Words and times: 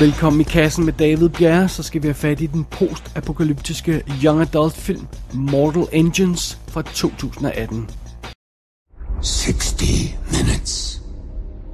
Velkommen 0.00 0.40
i 0.40 0.44
kassen 0.44 0.84
med 0.84 0.92
David 0.92 1.28
Bjerre, 1.28 1.68
så 1.68 1.82
skal 1.82 2.02
vi 2.02 2.08
have 2.08 2.14
fat 2.14 2.40
i 2.40 2.46
den 2.46 2.64
postapokalyptiske 2.64 4.02
young 4.24 4.40
adult 4.40 4.74
film 4.74 5.06
Mortal 5.32 5.86
Engines 5.92 6.58
fra 6.68 6.82
2018. 6.82 7.90
60 9.22 9.84
minutes 10.32 11.02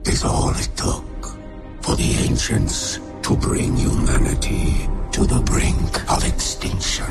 is 0.07 0.25
all 0.25 0.50
it 0.50 0.70
took 0.76 1.39
for 1.82 1.94
the 1.94 2.30
ancients 2.30 3.00
to 3.22 3.36
bring 3.36 3.76
humanity 3.76 4.66
to 5.12 5.22
the 5.24 5.43
brink 5.52 5.93
of 6.14 6.27
extinction. 6.32 7.11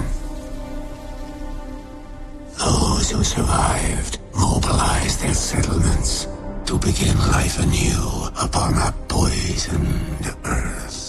Those 2.66 3.06
who 3.14 3.24
survived 3.24 4.14
mobilized 4.34 5.20
their 5.24 5.38
settlements 5.50 6.30
to 6.66 6.78
begin 6.78 7.16
life 7.36 7.58
anew 7.66 8.04
upon 8.46 8.74
a 8.88 8.92
poisoned 9.08 10.36
earth. 10.44 11.05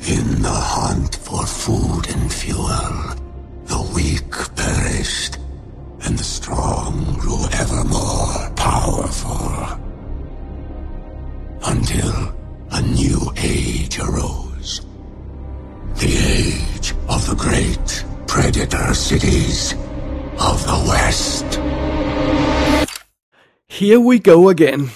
In 0.00 0.42
the 0.42 0.50
hunt 0.50 1.16
for 1.16 1.46
food 1.46 2.08
and 2.10 2.32
fuel, 2.32 3.14
the 3.66 3.92
weak 3.94 4.32
perished 4.56 5.38
and 6.04 6.18
the 6.18 6.24
strong 6.24 7.16
grew 7.18 7.44
ever 7.52 7.84
more 7.84 8.50
powerful. 8.56 9.78
Until 11.64 12.34
a 12.72 12.82
new 12.82 13.32
age 13.36 13.98
arose. 14.00 14.80
The 15.96 16.16
age 16.36 16.94
of 17.08 17.26
the 17.28 17.36
great 17.36 18.04
predator 18.26 18.94
cities 18.94 19.74
of 20.40 20.66
the 20.66 20.84
West. 20.88 21.60
Here 23.68 24.00
we 24.00 24.18
go 24.18 24.48
again. 24.48 24.90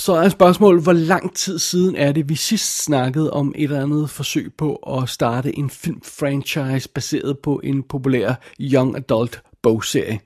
Så 0.00 0.12
er 0.12 0.28
spørgsmålet, 0.28 0.82
hvor 0.82 0.92
lang 0.92 1.34
tid 1.36 1.58
siden 1.58 1.96
er 1.96 2.12
det, 2.12 2.28
vi 2.28 2.34
sidst 2.34 2.84
snakkede 2.84 3.32
om 3.32 3.52
et 3.56 3.64
eller 3.64 3.82
andet 3.82 4.10
forsøg 4.10 4.52
på 4.58 4.74
at 4.74 5.08
starte 5.08 5.58
en 5.58 5.70
filmfranchise 5.70 6.88
baseret 6.88 7.38
på 7.38 7.60
en 7.64 7.82
populær 7.82 8.34
young 8.60 8.96
adult 8.96 9.42
bogserie. 9.62 10.20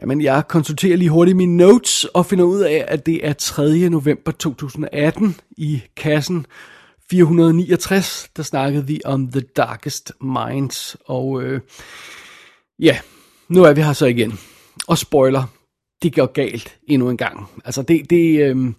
Jamen, 0.00 0.22
jeg 0.22 0.42
konsulterer 0.48 0.96
lige 0.96 1.10
hurtigt 1.10 1.36
mine 1.36 1.56
notes 1.56 2.04
og 2.04 2.26
finder 2.26 2.44
ud 2.44 2.60
af, 2.60 2.84
at 2.88 3.06
det 3.06 3.26
er 3.26 3.32
3. 3.32 3.88
november 3.88 4.32
2018 4.32 5.36
i 5.56 5.82
kassen 5.96 6.46
469, 7.10 8.28
der 8.36 8.42
snakkede 8.42 8.86
vi 8.86 9.00
om 9.04 9.32
The 9.32 9.42
Darkest 9.56 10.12
Minds. 10.20 10.96
Og 11.06 11.42
øh, 11.42 11.60
ja, 12.78 12.98
nu 13.48 13.64
er 13.64 13.72
vi 13.72 13.82
her 13.82 13.92
så 13.92 14.06
igen. 14.06 14.38
Og 14.86 14.98
spoiler, 14.98 15.44
det 16.04 16.14
går 16.14 16.26
galt 16.26 16.78
endnu 16.86 17.10
en 17.10 17.16
gang. 17.16 17.46
Altså 17.64 17.82
det, 17.82 18.10
det 18.10 18.40
øhm, 18.40 18.74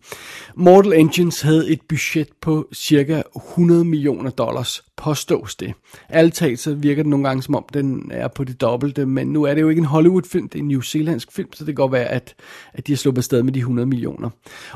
Mortal 0.55 0.93
Engines 0.93 1.41
havde 1.41 1.69
et 1.69 1.79
budget 1.89 2.27
på 2.41 2.67
cirka 2.73 3.21
100 3.35 3.85
millioner 3.85 4.29
dollars, 4.29 4.83
påstås 4.97 5.55
det. 5.55 5.73
Alt 6.09 6.33
talt 6.33 6.59
så 6.59 6.73
virker 6.73 7.03
det 7.03 7.09
nogle 7.09 7.27
gange 7.27 7.43
som 7.43 7.55
om 7.55 7.65
den 7.73 8.11
er 8.13 8.27
på 8.27 8.43
det 8.43 8.61
dobbelte, 8.61 9.05
men 9.05 9.27
nu 9.27 9.43
er 9.43 9.53
det 9.53 9.61
jo 9.61 9.69
ikke 9.69 9.79
en 9.79 9.85
Hollywood-film, 9.85 10.49
det 10.49 10.59
er 10.59 10.63
en 10.63 10.67
New 10.67 10.81
Zealandsk 10.81 11.31
film, 11.31 11.53
så 11.53 11.65
det 11.65 11.75
kan 11.75 11.83
godt 11.83 11.91
være, 11.91 12.05
at, 12.05 12.35
at 12.73 12.87
de 12.87 12.91
har 12.91 12.97
sluppet 12.97 13.19
afsted 13.19 13.43
med 13.43 13.53
de 13.53 13.59
100 13.59 13.85
millioner. 13.85 14.29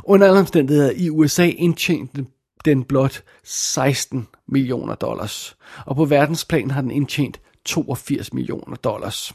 Under 0.03 0.27
alle 0.27 0.39
omstændigheder 0.39 0.92
i 0.95 1.09
USA 1.09 1.45
indtjente 1.45 2.25
den 2.66 2.83
blot 2.83 3.23
16 3.44 4.27
millioner 4.47 4.95
dollars, 4.95 5.58
og 5.86 5.95
på 5.95 6.05
verdensplan 6.05 6.72
har 6.72 6.81
den 6.81 6.92
indtjent 6.92 7.39
82 7.66 8.33
millioner 8.33 8.75
dollars. 8.75 9.33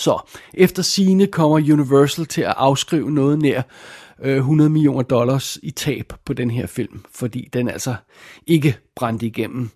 Så 0.00 0.30
efter 0.54 0.82
sine 0.82 1.26
kommer 1.26 1.56
Universal 1.56 2.26
til 2.26 2.40
at 2.40 2.54
afskrive 2.56 3.10
noget 3.10 3.38
nær 3.38 3.62
øh, 4.22 4.36
100 4.36 4.70
millioner 4.70 5.02
dollars 5.02 5.58
i 5.62 5.70
tab 5.70 6.12
på 6.24 6.32
den 6.32 6.50
her 6.50 6.66
film, 6.66 7.04
fordi 7.14 7.48
den 7.52 7.68
altså 7.68 7.94
ikke 8.46 8.76
brændte 8.96 9.26
igennem. 9.26 9.70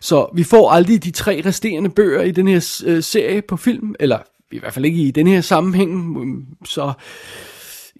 Så 0.00 0.30
vi 0.34 0.42
får 0.44 0.70
aldrig 0.70 1.04
de 1.04 1.10
tre 1.10 1.42
resterende 1.44 1.90
bøger 1.90 2.22
i 2.22 2.30
den 2.30 2.48
her 2.48 2.82
øh, 2.86 3.02
serie 3.02 3.42
på 3.42 3.56
film, 3.56 3.94
eller 4.00 4.18
i 4.52 4.58
hvert 4.58 4.72
fald 4.72 4.84
ikke 4.84 5.02
i 5.02 5.10
den 5.10 5.26
her 5.26 5.40
sammenhæng, 5.40 6.18
mm, 6.18 6.46
så 6.64 6.92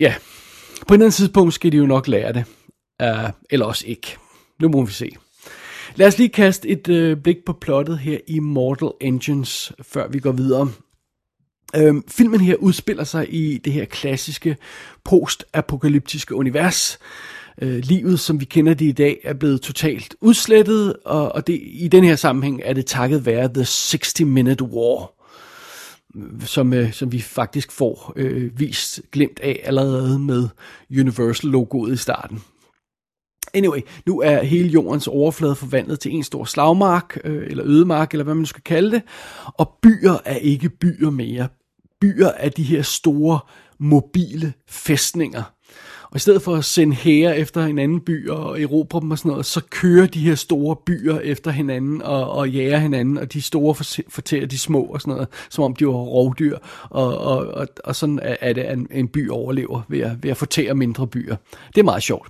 ja, 0.01 0.15
på 0.89 0.95
en 0.95 1.01
anden 1.01 1.13
tidspunkt 1.13 1.55
skal 1.55 1.73
de 1.73 1.77
jo 1.77 1.87
nok 1.87 2.09
lære 2.09 2.33
det, 2.33 2.45
uh, 3.03 3.31
eller 3.51 3.67
også 3.67 3.85
ikke. 3.87 4.17
Nu 4.61 4.69
må 4.69 4.85
vi 4.85 4.93
se. 4.93 5.11
Lad 5.97 6.07
os 6.07 6.19
lige 6.19 6.29
kaste 6.29 6.69
et 6.69 6.89
øh, 6.89 7.17
blik 7.17 7.37
på 7.47 7.53
plottet 7.53 7.99
her 7.99 8.19
i 8.29 8.39
Mortal 8.39 8.91
Engines, 9.01 9.73
før 9.83 10.09
vi 10.09 10.19
går 10.19 10.33
videre. 10.33 10.69
Øhm, 11.77 12.05
filmen 12.09 12.41
her 12.41 12.57
udspiller 12.57 13.05
sig 13.05 13.35
i 13.35 13.59
det 13.59 13.73
her 13.73 13.85
klassiske 13.85 14.57
post-apokalyptiske 15.05 16.35
univers. 16.35 16.99
Øh, 17.63 17.77
livet, 17.77 18.21
som 18.21 18.41
vi 18.41 18.45
kender 18.45 18.75
det 18.75 18.85
i 18.85 18.93
dag, 18.93 19.21
er 19.25 19.35
blevet 19.35 19.61
totalt 19.61 20.17
udslettet, 20.21 20.97
og, 21.05 21.33
og 21.33 21.47
det, 21.47 21.61
i 21.63 21.89
den 21.89 22.05
her 22.05 22.17
sammenhæng 22.17 22.61
er 22.65 22.73
det 22.73 22.87
takket 22.87 23.27
være 23.27 23.49
The 23.55 23.63
60-Minute 23.63 24.65
War, 24.65 25.13
som, 26.47 26.73
øh, 26.73 26.93
som 26.93 27.13
vi 27.13 27.21
faktisk 27.21 27.73
får 27.73 28.13
øh, 28.17 28.61
vist 28.61 29.01
glemt 29.13 29.41
af 29.41 29.61
allerede 29.65 30.19
med 30.19 30.49
Universal-logoet 30.91 31.93
i 31.93 31.97
starten. 31.97 32.43
Anyway, 33.55 33.81
nu 34.07 34.21
er 34.21 34.43
hele 34.43 34.69
jordens 34.69 35.07
overflade 35.07 35.55
forvandlet 35.55 36.01
til 36.01 36.13
en 36.13 36.23
stor 36.23 36.45
slagmark, 36.45 37.19
øh, 37.25 37.47
eller 37.47 37.65
ødemark, 37.67 38.13
eller 38.13 38.25
hvad 38.25 38.35
man 38.35 38.47
skal 38.47 38.63
kalde 38.63 38.91
det, 38.91 39.03
og 39.45 39.73
byer 39.83 40.17
er 40.25 40.37
ikke 40.37 40.69
byer 40.69 41.11
mere 41.11 41.49
byer 42.01 42.31
af 42.31 42.53
de 42.53 42.63
her 42.63 42.83
store 42.83 43.39
mobile 43.79 44.53
fæstninger. 44.69 45.43
Og 46.15 46.17
i 46.17 46.19
stedet 46.19 46.43
for 46.43 46.57
at 46.57 46.65
sende 46.65 46.97
hære 46.97 47.39
efter 47.39 47.65
en 47.65 47.79
anden 47.79 48.01
by 48.01 48.29
og 48.29 48.63
erobre 48.63 49.01
dem 49.01 49.11
og 49.11 49.19
sådan 49.19 49.31
noget, 49.31 49.47
så 49.47 49.61
kører 49.71 50.07
de 50.07 50.21
her 50.21 50.35
store 50.35 50.77
byer 50.87 51.19
efter 51.19 51.51
hinanden 51.51 52.03
og, 52.03 52.31
og 52.31 52.51
jager 52.51 52.79
hinanden, 52.79 53.19
og 53.19 53.33
de 53.33 53.43
store 53.43 53.75
fortærer 54.09 54.47
de 54.47 54.59
små 54.59 54.83
og 54.83 55.01
sådan 55.01 55.15
noget, 55.15 55.29
som 55.51 55.65
om 55.65 55.77
de 55.77 55.87
var 55.87 55.93
rovdyr. 55.93 56.59
Og, 56.91 57.19
og, 57.19 57.47
og, 57.47 57.67
og 57.85 57.97
sådan 57.97 58.21
er 58.23 58.53
det, 58.53 58.63
at 58.63 58.79
en 58.91 59.09
by 59.09 59.31
overlever 59.31 59.83
ved 59.89 60.01
at, 60.01 60.23
ved 60.23 60.31
at 60.31 60.37
fortære 60.37 60.75
mindre 60.75 61.07
byer. 61.07 61.37
Det 61.75 61.81
er 61.81 61.85
meget 61.85 62.03
sjovt. 62.03 62.29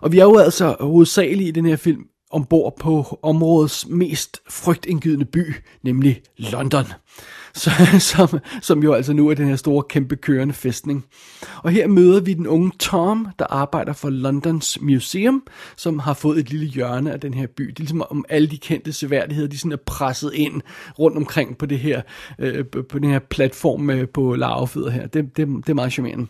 Og 0.00 0.12
vi 0.12 0.18
er 0.18 0.24
jo 0.24 0.38
altså 0.38 0.76
hovedsageligt 0.80 1.48
i 1.48 1.50
den 1.50 1.66
her 1.66 1.76
film 1.76 2.02
ombord 2.30 2.78
på 2.80 3.18
områdets 3.22 3.86
mest 3.86 4.40
frygtindgydende 4.50 5.24
by, 5.24 5.54
nemlig 5.82 6.22
London 6.36 6.84
så, 7.58 7.70
som, 8.16 8.40
som 8.62 8.82
jo 8.82 8.92
altså 8.92 9.12
nu 9.12 9.28
er 9.28 9.34
den 9.34 9.48
her 9.48 9.56
store, 9.56 9.82
kæmpe 9.88 10.16
kørende 10.16 10.54
festning. 10.54 11.04
Og 11.62 11.70
her 11.70 11.86
møder 11.86 12.20
vi 12.20 12.34
den 12.34 12.46
unge 12.46 12.72
Tom, 12.78 13.28
der 13.38 13.46
arbejder 13.50 13.92
for 13.92 14.10
Londons 14.10 14.78
Museum, 14.80 15.42
som 15.76 15.98
har 15.98 16.14
fået 16.14 16.38
et 16.38 16.50
lille 16.50 16.66
hjørne 16.66 17.12
af 17.12 17.20
den 17.20 17.34
her 17.34 17.46
by. 17.46 17.64
Det 17.64 17.78
er 17.78 17.80
ligesom 17.80 18.02
om 18.10 18.24
alle 18.28 18.48
de 18.48 18.58
kendte 18.58 18.92
seværdigheder, 18.92 19.48
de 19.48 19.58
sådan 19.58 19.72
er 19.72 19.76
presset 19.86 20.30
ind 20.34 20.62
rundt 20.98 21.16
omkring 21.16 21.58
på 21.58 21.66
det 21.66 21.78
her, 21.78 22.02
øh, 22.38 22.64
på 22.88 22.98
den 22.98 23.10
her 23.10 23.18
platform 23.18 23.90
øh, 23.90 24.08
på 24.08 24.34
lavfødder 24.34 24.90
her. 24.90 25.06
Det, 25.06 25.36
det, 25.36 25.48
det 25.48 25.68
er 25.68 25.74
meget 25.74 25.92
charmerende. 25.92 26.26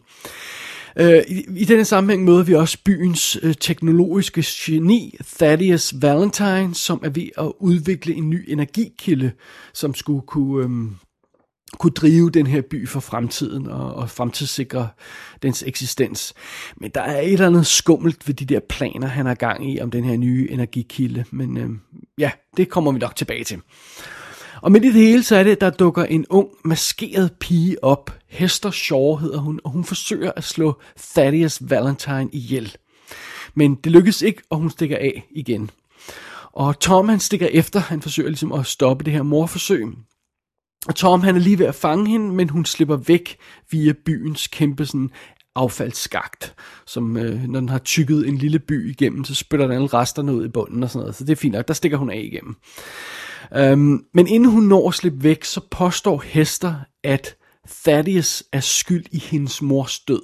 Uh, 1.00 1.06
i, 1.06 1.44
I 1.56 1.65
denne 1.65 1.84
sammenhæng 1.84 2.25
møder 2.25 2.43
vi 2.43 2.55
også 2.55 2.78
byens 2.84 3.38
øh, 3.43 3.55
teknologiske 3.61 4.44
geni, 4.47 5.17
Thaddeus 5.38 5.94
Valentine, 6.00 6.75
som 6.75 7.00
er 7.05 7.09
ved 7.11 7.28
at 7.38 7.53
udvikle 7.59 8.15
en 8.15 8.31
ny 8.31 8.44
energikilde, 8.49 9.33
som 9.75 9.94
skulle 9.94 10.22
kunne 10.27 10.65
um, 10.65 10.97
kunne 11.79 11.93
drive 11.93 12.31
den 12.31 12.47
her 12.47 12.62
by 12.71 12.89
for 12.89 13.01
fremtiden 13.01 13.67
og, 13.67 13.95
og 13.95 14.11
fremtidssikre 14.11 14.89
dens 15.43 15.65
eksistens. 15.67 16.34
Men 16.77 16.91
der 16.95 17.01
er 17.01 17.21
et 17.21 17.33
eller 17.33 17.47
andet 17.47 17.67
skummelt 17.67 18.29
ved 18.29 18.34
de 18.34 18.45
der 18.45 18.61
planer, 18.69 19.06
han 19.06 19.27
har 19.27 19.34
gang 19.34 19.73
i 19.73 19.81
om 19.81 19.91
den 19.91 20.05
her 20.05 20.17
nye 20.17 20.49
energikilde. 20.51 21.25
Men 21.31 21.56
øh, 21.56 21.71
ja, 22.19 22.31
det 22.56 22.69
kommer 22.69 22.93
vi 22.93 22.99
nok 22.99 23.17
tilbage 23.17 23.44
til. 23.44 23.61
Og 24.62 24.73
midt 24.73 24.85
i 24.85 24.93
det 24.93 25.06
hele, 25.06 25.23
så 25.23 25.37
er 25.37 25.43
det, 25.43 25.61
der 25.61 25.70
dukker 25.70 26.05
en 26.05 26.26
ung, 26.31 26.49
maskeret 26.65 27.32
pige 27.32 27.85
op. 27.85 28.19
Hester 28.29 28.71
Shaw 28.71 29.17
hedder 29.17 29.38
hun, 29.38 29.61
og 29.64 29.71
hun 29.71 29.85
forsøger 29.85 30.32
at 30.37 30.44
slå 30.44 30.81
Thaddeus 31.14 31.59
Valentine 31.61 32.29
ihjel. 32.32 32.76
Men 33.55 33.75
det 33.75 33.93
lykkes 33.93 34.23
ikke, 34.23 34.43
og 34.50 34.59
hun 34.59 34.71
stikker 34.71 34.97
af 34.97 35.26
igen. 35.31 35.71
Og 36.53 36.81
Tom 36.81 37.09
han 37.09 37.21
stikker 37.21 37.47
efter, 37.53 37.81
han 37.81 38.03
forsøger 38.03 38.29
ligesom 38.29 38.53
at 38.53 38.67
stoppe 38.67 39.05
det 39.05 39.12
her 39.12 39.23
morforsøg. 39.23 39.87
Og 40.86 40.94
Tom 40.94 41.22
han 41.22 41.36
er 41.36 41.40
lige 41.40 41.58
ved 41.58 41.66
at 41.66 41.75
fange 41.75 42.10
hende, 42.10 42.32
men 42.34 42.50
hun 42.50 42.64
slipper 42.64 42.96
væk 42.96 43.36
via 43.70 43.92
byens 44.04 44.46
kæmpe 44.46 44.86
sådan 44.86 45.10
affaldsskagt, 45.54 46.54
som 46.86 47.16
øh, 47.16 47.42
når 47.42 47.60
den 47.60 47.69
har 47.69 47.78
tykket 47.78 48.28
en 48.28 48.38
lille 48.38 48.58
by 48.58 48.90
igennem, 48.90 49.25
så 49.25 49.34
spytter 49.34 49.66
den 49.66 49.76
alle 49.76 49.86
resterne 49.86 50.34
ud 50.34 50.44
i 50.44 50.48
bunden 50.48 50.82
og 50.82 50.90
sådan 50.90 51.02
noget. 51.02 51.14
Så 51.14 51.25
det 51.25 51.32
er 51.32 51.36
fint 51.36 51.54
nok, 51.54 51.69
der 51.69 51.75
stikker 51.75 51.98
hun 51.98 52.10
af 52.10 52.20
igennem. 52.32 52.56
Øhm, 53.56 54.04
men 54.14 54.26
inden 54.26 54.50
hun 54.50 54.62
når 54.62 54.88
at 54.88 54.94
slippe 54.94 55.22
væk, 55.22 55.44
så 55.44 55.60
påstår 55.70 56.22
Hester, 56.26 56.75
at 57.04 57.36
Thaddeus 57.84 58.44
er 58.52 58.60
skyld 58.60 59.04
i 59.12 59.19
hendes 59.19 59.62
mors 59.62 60.00
død. 60.00 60.22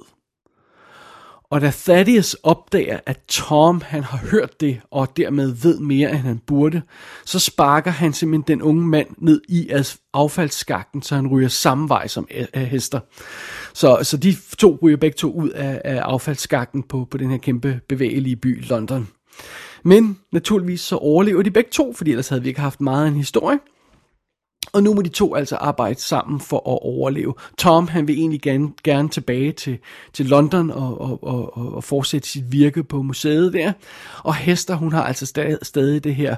Og 1.49 1.61
da 1.61 1.71
Thaddeus 1.71 2.33
opdager, 2.33 2.99
at 3.05 3.19
Tom 3.27 3.81
han 3.85 4.03
har 4.03 4.17
hørt 4.17 4.61
det, 4.61 4.81
og 4.91 5.17
dermed 5.17 5.51
ved 5.63 5.79
mere, 5.79 6.09
end 6.09 6.17
han 6.19 6.41
burde, 6.47 6.81
så 7.25 7.39
sparker 7.39 7.91
han 7.91 8.13
simpelthen 8.13 8.43
den 8.47 8.61
unge 8.61 8.87
mand 8.87 9.07
ned 9.17 9.41
i 9.49 9.69
affaldsskakten, 10.13 11.01
så 11.01 11.15
han 11.15 11.27
ryger 11.27 11.47
samme 11.47 11.89
vej 11.89 12.07
som 12.07 12.27
Hester. 12.53 12.99
Så, 13.73 13.99
så 14.03 14.17
de 14.17 14.35
to 14.57 14.79
ryger 14.81 14.97
begge 14.97 15.15
to 15.15 15.31
ud 15.31 15.49
af, 15.49 15.81
af 15.85 15.97
affaldsskakten 15.97 16.83
på, 16.83 17.07
på 17.11 17.17
den 17.17 17.31
her 17.31 17.37
kæmpe 17.37 17.79
bevægelige 17.89 18.35
by, 18.35 18.65
London. 18.67 19.07
Men 19.83 20.19
naturligvis 20.31 20.81
så 20.81 20.95
overlever 20.95 21.41
de 21.41 21.51
begge 21.51 21.69
to, 21.69 21.93
fordi 21.93 22.11
ellers 22.11 22.29
havde 22.29 22.41
vi 22.41 22.47
ikke 22.47 22.61
haft 22.61 22.81
meget 22.81 23.03
af 23.05 23.07
en 23.07 23.15
historie. 23.15 23.59
Og 24.75 24.83
nu 24.83 24.93
må 24.93 25.01
de 25.01 25.09
to 25.09 25.35
altså 25.35 25.55
arbejde 25.55 26.01
sammen 26.01 26.39
for 26.39 26.57
at 26.57 26.79
overleve. 26.81 27.33
Tom, 27.57 27.87
han 27.87 28.07
vil 28.07 28.19
egentlig 28.19 28.41
gerne, 28.41 28.69
gerne 28.83 29.09
tilbage 29.09 29.51
til, 29.51 29.77
til 30.13 30.25
London 30.25 30.71
og, 30.71 31.01
og, 31.01 31.23
og, 31.23 31.57
og 31.75 31.83
fortsætte 31.83 32.29
sit 32.29 32.51
virke 32.51 32.83
på 32.83 33.01
museet 33.01 33.53
der. 33.53 33.71
Og 34.23 34.35
Hester, 34.35 34.75
hun 34.75 34.91
har 34.91 35.03
altså 35.03 35.25
stadig, 35.25 35.57
stadig 35.61 36.03
det 36.03 36.15
her 36.15 36.35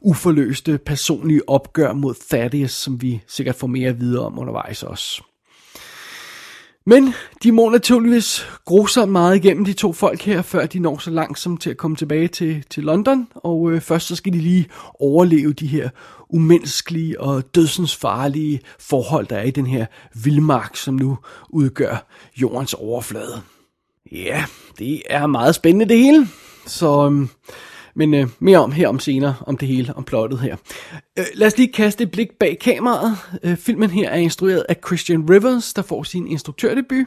uforløste 0.00 0.78
personlige 0.78 1.48
opgør 1.48 1.92
mod 1.92 2.14
Thaddeus, 2.30 2.70
som 2.70 3.02
vi 3.02 3.22
sikkert 3.26 3.54
får 3.54 3.66
mere 3.66 3.88
at 3.88 4.00
vide 4.00 4.26
om 4.26 4.38
undervejs 4.38 4.82
også. 4.82 5.22
Men 6.88 7.14
de 7.42 7.52
må 7.52 7.68
naturligvis 7.68 8.46
grusomt 8.64 9.12
meget 9.12 9.36
igennem 9.36 9.64
de 9.64 9.72
to 9.72 9.92
folk 9.92 10.22
her, 10.22 10.42
før 10.42 10.66
de 10.66 10.78
når 10.78 10.98
så 10.98 11.10
langt 11.10 11.38
som 11.38 11.56
til 11.56 11.70
at 11.70 11.76
komme 11.76 11.96
tilbage 11.96 12.28
til, 12.28 12.64
til 12.70 12.84
London. 12.84 13.28
Og 13.34 13.72
øh, 13.72 13.80
først 13.80 14.06
så 14.06 14.16
skal 14.16 14.32
de 14.32 14.38
lige 14.38 14.68
overleve 15.00 15.52
de 15.52 15.66
her 15.66 15.88
umenneskelige 16.28 17.20
og 17.20 17.54
dødsensfarlige 17.54 18.60
forhold, 18.78 19.26
der 19.26 19.36
er 19.36 19.42
i 19.42 19.50
den 19.50 19.66
her 19.66 19.86
vildmark, 20.14 20.76
som 20.76 20.94
nu 20.94 21.18
udgør 21.48 22.06
jordens 22.36 22.74
overflade. 22.74 23.40
Ja, 24.12 24.44
det 24.78 25.02
er 25.10 25.26
meget 25.26 25.54
spændende 25.54 25.88
det 25.88 25.98
hele. 25.98 26.28
Så 26.66 27.10
øh, 27.10 27.28
men 27.98 28.14
øh, 28.14 28.28
mere 28.38 28.58
om 28.58 28.72
her 28.72 28.88
om 28.88 28.98
senere, 28.98 29.34
om 29.46 29.56
det 29.56 29.68
hele, 29.68 29.96
om 29.96 30.04
plottet 30.04 30.40
her. 30.40 30.56
Øh, 31.18 31.24
lad 31.34 31.46
os 31.46 31.56
lige 31.56 31.72
kaste 31.72 32.04
et 32.04 32.10
blik 32.10 32.28
bag 32.40 32.58
kameraet. 32.60 33.16
Øh, 33.42 33.56
filmen 33.56 33.90
her 33.90 34.10
er 34.10 34.16
instrueret 34.16 34.64
af 34.68 34.76
Christian 34.86 35.30
Rivers, 35.30 35.74
der 35.74 35.82
får 35.82 36.02
sin 36.02 36.26
instruktørdebut. 36.26 37.06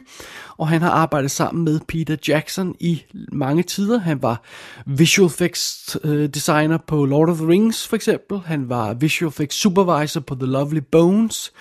Og 0.56 0.68
han 0.68 0.82
har 0.82 0.90
arbejdet 0.90 1.30
sammen 1.30 1.64
med 1.64 1.80
Peter 1.88 2.16
Jackson 2.28 2.74
i 2.80 3.02
mange 3.32 3.62
tider. 3.62 3.98
Han 3.98 4.22
var 4.22 4.42
visual 4.86 5.26
effects 5.26 5.96
øh, 6.04 6.28
designer 6.28 6.78
på 6.86 7.04
Lord 7.04 7.28
of 7.28 7.36
the 7.36 7.48
Rings 7.48 7.88
for 7.88 7.96
eksempel. 7.96 8.40
Han 8.46 8.68
var 8.68 8.94
visual 8.94 9.28
effects 9.28 9.56
supervisor 9.56 10.20
på 10.20 10.34
The 10.34 10.46
Lovely 10.46 10.80
Bones. 10.92 11.52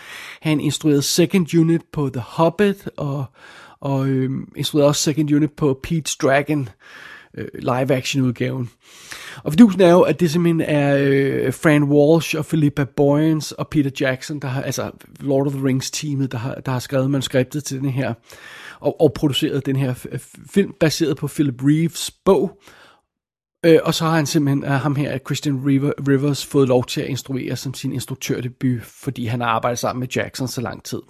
Han 0.42 0.60
instruerede 0.60 1.02
second 1.02 1.56
unit 1.56 1.82
på 1.94 2.10
The 2.10 2.24
Hobbit 2.28 2.90
og, 2.98 3.26
og 3.80 4.08
øh, 4.08 4.32
instruerede 4.56 4.88
også 4.88 5.02
second 5.02 5.32
unit 5.32 5.52
på 5.52 5.80
Pete's 5.88 6.18
Dragon 6.22 6.62
øh, 6.62 6.68
Øh, 7.38 7.48
live-action 7.54 8.24
udgaven. 8.24 8.70
Og 9.44 9.52
fidusen 9.52 9.82
er 9.82 9.92
jo, 9.92 10.02
at 10.02 10.20
det 10.20 10.32
simpelthen 10.32 10.62
er 10.62 10.98
øh, 11.00 11.54
Fran 11.54 11.84
Walsh 11.84 12.38
og 12.38 12.46
Philippa 12.46 12.84
Boyens 12.84 13.52
og 13.52 13.68
Peter 13.68 13.92
Jackson, 14.00 14.40
der 14.40 14.48
har, 14.48 14.62
altså 14.62 14.92
Lord 15.20 15.48
of 15.48 15.54
the 15.54 15.66
Rings 15.66 15.92
teamet, 15.92 16.32
der 16.32 16.38
har, 16.38 16.56
der 16.56 16.72
har 16.72 16.80
skrevet 16.80 17.12
manuskriptet 17.12 17.64
til 17.64 17.80
den 17.80 17.90
her, 17.90 18.14
og, 18.80 19.02
og 19.02 19.14
produceret 19.14 19.66
den 19.66 19.76
her 19.76 19.94
film, 20.50 20.74
baseret 20.80 21.18
på 21.18 21.28
Philip 21.28 21.62
Reeves 21.64 22.12
bog. 22.26 22.62
Øh, 23.66 23.80
og 23.84 23.94
så 23.94 24.06
har 24.06 24.16
han 24.16 24.26
simpelthen, 24.26 24.64
uh, 24.64 24.70
ham 24.70 24.96
her, 24.96 25.18
Christian 25.18 25.66
River, 25.66 25.92
Rivers, 26.08 26.46
fået 26.46 26.68
lov 26.68 26.86
til 26.86 27.02
at 27.02 27.08
instruere 27.08 27.56
som 27.56 27.74
sin 27.74 27.94
instruktørdebut, 27.94 28.82
fordi 28.82 29.26
han 29.26 29.42
har 29.42 29.48
arbejdet 29.48 29.80
sammen 29.80 30.00
med 30.00 30.08
Jackson 30.08 30.48
så 30.48 30.62
lang 30.62 30.84
tid. 30.84 31.02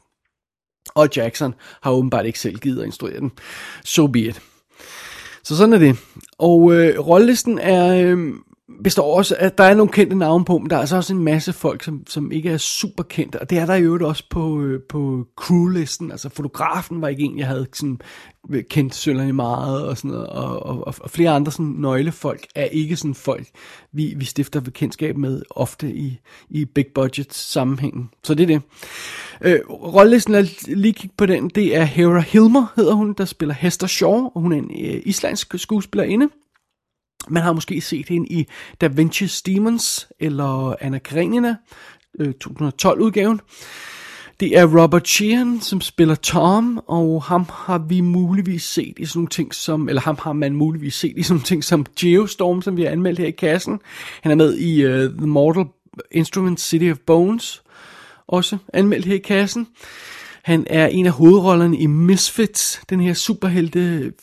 Og 0.95 1.09
Jackson 1.15 1.53
har 1.81 1.91
åbenbart 1.91 2.25
ikke 2.25 2.39
selv 2.39 2.59
givet 2.59 2.79
at 2.79 2.85
instruere 2.85 3.19
den. 3.19 3.31
So 3.83 4.07
be 4.07 4.19
it. 4.19 4.41
Så 5.43 5.57
sådan 5.57 5.73
er 5.73 5.77
det. 5.77 5.97
Og 6.38 6.73
øh, 6.73 6.99
rollelisten 6.99 7.59
er, 7.59 8.05
øh, 8.05 8.33
består 8.83 9.18
også, 9.18 9.35
at 9.39 9.57
der 9.57 9.63
er 9.63 9.73
nogle 9.73 9.91
kendte 9.91 10.15
navne 10.15 10.45
på, 10.45 10.57
men 10.57 10.69
der 10.69 10.75
er 10.75 10.79
altså 10.79 10.95
også 10.95 11.13
en 11.13 11.23
masse 11.23 11.53
folk, 11.53 11.83
som, 11.83 12.03
som 12.07 12.31
ikke 12.31 12.50
er 12.50 12.57
super 12.57 13.03
kendte, 13.03 13.41
og 13.41 13.50
det 13.50 13.57
er 13.57 13.65
der 13.65 13.75
i 13.75 13.81
øvrigt 13.81 14.03
også 14.03 14.23
på, 14.29 14.62
øh, 14.62 14.81
på 14.89 15.25
crewlisten, 15.35 16.12
altså 16.12 16.29
fotografen 16.29 17.01
var 17.01 17.07
ikke 17.07 17.23
en, 17.23 17.39
jeg 17.39 17.47
havde 17.47 17.68
sådan 17.73 18.01
øh, 18.50 18.63
kendt 18.69 18.95
sønderne 18.95 19.33
meget, 19.33 19.85
og, 19.85 19.97
sådan 19.97 20.12
noget, 20.12 20.27
og, 20.27 20.65
og, 20.65 20.95
og 21.01 21.09
flere 21.09 21.29
andre 21.29 21.51
sådan 21.51 21.75
nøglefolk 21.77 22.47
er 22.56 22.65
ikke 22.65 22.95
sådan 22.95 23.15
folk, 23.15 23.47
vi, 23.91 24.13
vi 24.18 24.25
stifter 24.25 24.59
bekendtskab 24.59 25.17
med 25.17 25.41
ofte 25.50 25.94
i, 25.94 26.19
i 26.50 26.65
big 26.65 26.85
budget 26.95 27.33
sammenhængen. 27.33 28.09
Så 28.24 28.33
det 28.33 28.44
er 28.44 28.47
det. 28.47 28.62
Øh, 29.41 29.59
rollelisten, 29.69 30.33
lad 30.33 30.75
lige 30.75 30.94
kigge 30.94 31.15
på 31.17 31.25
den, 31.25 31.50
det 31.50 31.75
er 31.75 31.83
Hera 31.83 32.19
Hilmer, 32.19 32.65
hedder 32.75 32.94
hun, 32.94 33.13
der 33.13 33.25
spiller 33.25 33.56
Hester 33.56 33.88
Shaw, 33.88 34.29
og 34.35 34.41
hun 34.41 34.51
er 34.51 34.57
en 34.57 34.71
øh, 34.71 35.01
islandsk 35.06 35.53
skuespillerinde. 35.57 36.29
Man 37.29 37.44
har 37.44 37.53
måske 37.53 37.81
set 37.81 38.09
hende 38.09 38.27
i 38.27 38.47
Da 38.81 38.88
Vinci's 38.88 39.41
Demons 39.45 40.07
eller 40.19 40.75
Anna 40.81 41.00
Karenina, 41.00 41.56
øh, 42.19 42.33
2012-udgaven. 42.44 43.39
Det 44.39 44.57
er 44.57 44.81
Robert 44.81 45.07
Sheehan, 45.07 45.62
som 45.62 45.81
spiller 45.81 46.15
Tom, 46.15 46.79
og 46.88 47.23
ham 47.23 47.45
har 47.53 47.77
vi 47.77 48.01
muligvis 48.01 48.63
set 48.63 48.94
i 48.97 49.06
sådan 49.06 49.19
nogle 49.19 49.29
ting 49.29 49.53
som, 49.53 49.89
eller 49.89 50.01
ham 50.01 50.18
har 50.21 50.33
man 50.33 50.53
muligvis 50.53 50.95
set 50.95 51.13
i 51.18 51.23
sådan 51.23 51.33
nogle 51.33 51.45
ting 51.45 51.63
som 51.63 51.85
Geostorm, 52.00 52.62
som 52.62 52.77
vi 52.77 52.83
har 52.83 52.89
anmeldt 52.89 53.19
her 53.19 53.27
i 53.27 53.31
kassen. 53.31 53.79
Han 54.21 54.31
er 54.31 54.35
med 54.35 54.57
i 54.57 54.85
uh, 54.85 55.17
The 55.17 55.27
Mortal 55.27 55.65
Instruments 56.12 56.63
City 56.63 56.91
of 56.91 56.97
Bones, 56.97 57.63
også 58.27 58.57
anmeldt 58.74 59.06
her 59.06 59.15
i 59.15 59.17
kassen. 59.17 59.67
Han 60.44 60.65
er 60.69 60.88
en 60.88 61.06
af 61.06 61.12
hovedrollerne 61.12 61.77
i 61.77 61.85
Misfits, 61.85 62.81
den 62.89 63.01
her 63.01 63.13
superhelte, 63.13 64.13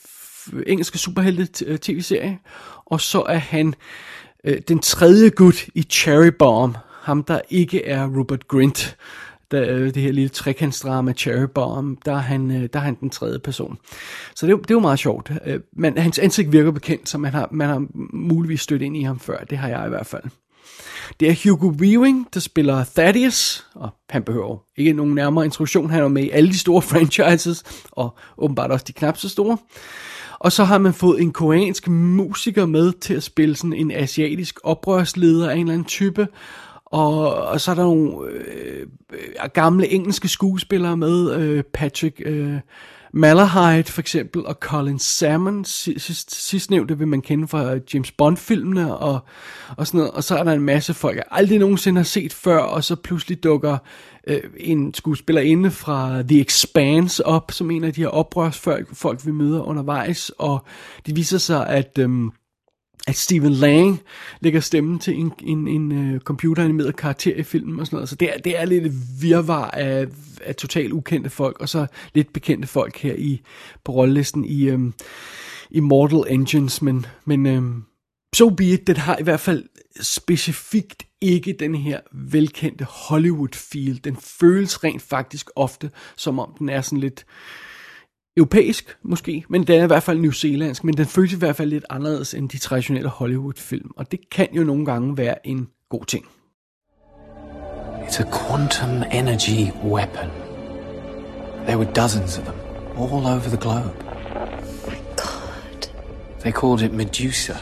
engelske 0.67 0.97
superhelte 0.97 1.65
øh, 1.65 1.77
tv-serie. 1.77 2.39
Og 2.89 3.01
så 3.01 3.21
er 3.21 3.37
han 3.37 3.73
øh, 4.43 4.61
den 4.67 4.79
tredje 4.79 5.29
gut 5.29 5.65
i 5.75 5.81
Cherry 5.81 6.31
Bomb, 6.39 6.77
ham 7.01 7.23
der 7.23 7.41
ikke 7.49 7.85
er 7.85 8.07
Rupert 8.07 8.47
Grint. 8.47 8.97
Der, 9.51 9.73
øh, 9.73 9.93
det 9.93 9.97
her 10.03 10.11
lille 10.11 10.29
trekantsdrama 10.29 11.13
Cherry 11.13 11.47
Bomb, 11.55 12.05
der 12.05 12.11
er, 12.11 12.17
han, 12.17 12.51
øh, 12.51 12.69
der 12.73 12.79
er 12.79 12.83
han 12.83 12.97
den 12.99 13.09
tredje 13.09 13.39
person. 13.39 13.77
Så 14.35 14.47
det, 14.47 14.57
det 14.57 14.71
er 14.71 14.75
jo 14.75 14.79
meget 14.79 14.99
sjovt. 14.99 15.31
Øh, 15.45 15.59
men 15.73 15.97
hans 15.97 16.19
ansigt 16.19 16.51
virker 16.51 16.71
bekendt, 16.71 17.09
så 17.09 17.17
man 17.17 17.33
har, 17.33 17.47
man 17.51 17.69
har 17.69 17.85
muligvis 18.13 18.61
stødt 18.61 18.81
ind 18.81 18.97
i 18.97 19.03
ham 19.03 19.19
før. 19.19 19.37
Det 19.37 19.57
har 19.57 19.67
jeg 19.67 19.85
i 19.85 19.89
hvert 19.89 20.05
fald. 20.05 20.23
Det 21.19 21.29
er 21.29 21.49
Hugo 21.49 21.67
Weaving, 21.67 22.27
der 22.33 22.39
spiller 22.39 22.83
Thaddeus, 22.95 23.67
og 23.75 23.89
han 24.09 24.23
behøver 24.23 24.57
ikke 24.77 24.93
nogen 24.93 25.15
nærmere 25.15 25.45
introduktion. 25.45 25.89
Han 25.89 26.03
er 26.03 26.07
med 26.07 26.23
i 26.23 26.29
alle 26.29 26.49
de 26.49 26.57
store 26.57 26.81
franchises, 26.91 27.63
og 27.91 28.15
åbenbart 28.37 28.71
også 28.71 28.85
de 28.87 28.93
knap 28.93 29.17
så 29.17 29.29
store. 29.29 29.57
Og 30.39 30.51
så 30.51 30.63
har 30.63 30.77
man 30.77 30.93
fået 30.93 31.21
en 31.21 31.31
koreansk 31.31 31.87
musiker 31.87 32.65
med 32.65 32.91
til 32.91 33.13
at 33.13 33.23
spille 33.23 33.55
sådan 33.55 33.73
en 33.73 33.91
asiatisk 33.91 34.59
oprørsleder 34.63 35.49
af 35.49 35.53
en 35.53 35.59
eller 35.59 35.73
anden 35.73 35.85
type. 35.85 36.27
Og, 36.85 37.35
og 37.35 37.61
så 37.61 37.71
er 37.71 37.75
der 37.75 37.83
nogle 37.83 38.11
øh, 38.31 38.87
øh 39.13 39.49
gamle 39.53 39.87
engelske 39.87 40.27
skuespillere 40.27 40.97
med, 40.97 41.35
øh, 41.35 41.63
Patrick 41.63 42.21
øh, 42.25 42.59
Malahide 43.13 43.91
for 43.91 44.01
eksempel, 44.01 44.45
og 44.45 44.57
Colin 44.59 44.99
Salmon, 44.99 45.65
sidst, 45.65 46.47
sidstnævnte 46.47 46.97
vil 46.97 47.07
man 47.07 47.21
kende 47.21 47.47
fra 47.47 47.75
James 47.93 48.11
Bond-filmene, 48.11 48.97
og, 48.97 49.19
og 49.77 49.87
sådan 49.87 49.97
noget. 49.97 50.11
Og 50.11 50.23
så 50.23 50.37
er 50.37 50.43
der 50.43 50.51
en 50.51 50.61
masse 50.61 50.93
folk, 50.93 51.15
jeg 51.15 51.23
aldrig 51.31 51.59
nogensinde 51.59 51.99
har 51.99 52.03
set 52.05 52.33
før, 52.33 52.57
og 52.57 52.83
så 52.83 52.95
pludselig 52.95 53.43
dukker 53.43 53.77
øh, 54.29 54.41
en 54.57 54.93
skuespillerinde 54.93 55.71
fra 55.71 56.21
The 56.21 56.41
Expanse 56.41 57.25
op, 57.25 57.51
som 57.51 57.71
en 57.71 57.83
af 57.83 57.93
de 57.93 58.01
her 58.01 58.07
oprørsfolk, 58.07 58.95
folk 58.95 59.25
vi 59.25 59.31
møder 59.31 59.61
undervejs, 59.61 60.31
og 60.37 60.65
det 61.05 61.15
viser 61.15 61.37
sig, 61.37 61.67
at... 61.67 61.97
Øh, 61.99 62.09
at 63.07 63.15
Stephen 63.15 63.51
Lang 63.51 64.01
lægger 64.41 64.59
stemmen 64.59 64.99
til 64.99 65.19
en, 65.19 65.31
en, 65.43 65.67
en 65.67 66.13
uh, 66.13 66.19
computeranimeret 66.19 66.95
karakter 66.95 67.35
i 67.35 67.43
filmen 67.43 67.79
og 67.79 67.85
sådan 67.85 67.97
noget. 67.97 68.09
Så 68.09 68.15
det 68.15 68.33
er, 68.33 68.37
det 68.37 68.59
er 68.59 68.65
lidt 68.65 68.85
et 68.85 68.93
virvar 69.21 69.71
af, 69.71 70.07
af 70.41 70.55
totalt 70.55 70.93
ukendte 70.93 71.29
folk, 71.29 71.59
og 71.59 71.69
så 71.69 71.87
lidt 72.13 72.33
bekendte 72.33 72.67
folk 72.67 72.97
her 72.97 73.13
i 73.13 73.41
på 73.83 73.91
rollelisten 73.91 74.45
i, 74.45 74.71
um, 74.71 74.93
i 75.71 75.79
Mortal 75.79 76.33
Engines, 76.33 76.81
men, 76.81 77.05
men 77.25 77.45
um, 77.45 77.85
so 78.35 78.49
be 78.49 78.65
it, 78.65 78.87
den 78.87 78.97
har 78.97 79.17
i 79.17 79.23
hvert 79.23 79.39
fald 79.39 79.63
specifikt 80.01 81.08
ikke 81.21 81.55
den 81.59 81.75
her 81.75 81.99
velkendte 82.11 82.85
Hollywood-feel. 82.85 83.99
Den 84.03 84.15
føles 84.15 84.83
rent 84.83 85.01
faktisk 85.01 85.49
ofte, 85.55 85.91
som 86.15 86.39
om 86.39 86.55
den 86.59 86.69
er 86.69 86.81
sådan 86.81 86.99
lidt 86.99 87.25
europæisk 88.37 88.97
måske, 89.03 89.45
men 89.49 89.67
den 89.67 89.79
er 89.79 89.83
i 89.83 89.87
hvert 89.87 90.03
fald 90.03 90.19
newzealandsk, 90.19 90.83
men 90.83 90.97
den 90.97 91.05
føles 91.05 91.33
i 91.33 91.37
hvert 91.37 91.55
fald 91.55 91.69
lidt 91.69 91.85
anderledes 91.89 92.33
end 92.33 92.49
de 92.49 92.57
traditionelle 92.57 93.09
Hollywood-film, 93.09 93.91
og 93.97 94.11
det 94.11 94.29
kan 94.29 94.47
jo 94.53 94.63
nogle 94.63 94.85
gange 94.85 95.17
være 95.17 95.47
en 95.47 95.67
god 95.89 96.05
ting. 96.05 96.25
It's 98.07 98.21
a 98.21 98.47
quantum 98.47 99.03
energy 99.11 99.71
weapon. 99.83 100.29
There 101.65 101.77
were 101.77 101.91
dozens 101.93 102.37
of 102.37 102.43
them, 102.43 102.55
all 102.97 103.25
over 103.25 103.39
the 103.39 103.57
globe. 103.57 103.95
My 104.87 104.97
God. 105.15 105.89
They 106.39 106.51
called 106.51 106.81
it 106.81 106.93
Medusa. 106.93 107.53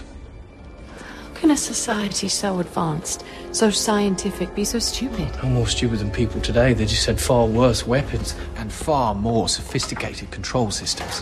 How 1.37 1.41
can 1.41 1.51
a 1.51 1.57
society 1.57 2.29
so 2.29 2.57
advanced, 2.57 3.23
so 3.51 3.69
scientific, 3.69 4.55
be 4.55 4.65
so 4.65 4.79
stupid? 4.79 5.29
No 5.43 5.49
more 5.49 5.67
stupid 5.67 5.99
than 5.99 6.09
people 6.09 6.41
today. 6.41 6.73
They 6.73 6.87
just 6.87 7.05
had 7.05 7.21
far 7.21 7.45
worse 7.45 7.85
weapons 7.85 8.33
and 8.55 8.73
far 8.73 9.13
more 9.13 9.47
sophisticated 9.47 10.31
control 10.31 10.71
systems. 10.71 11.21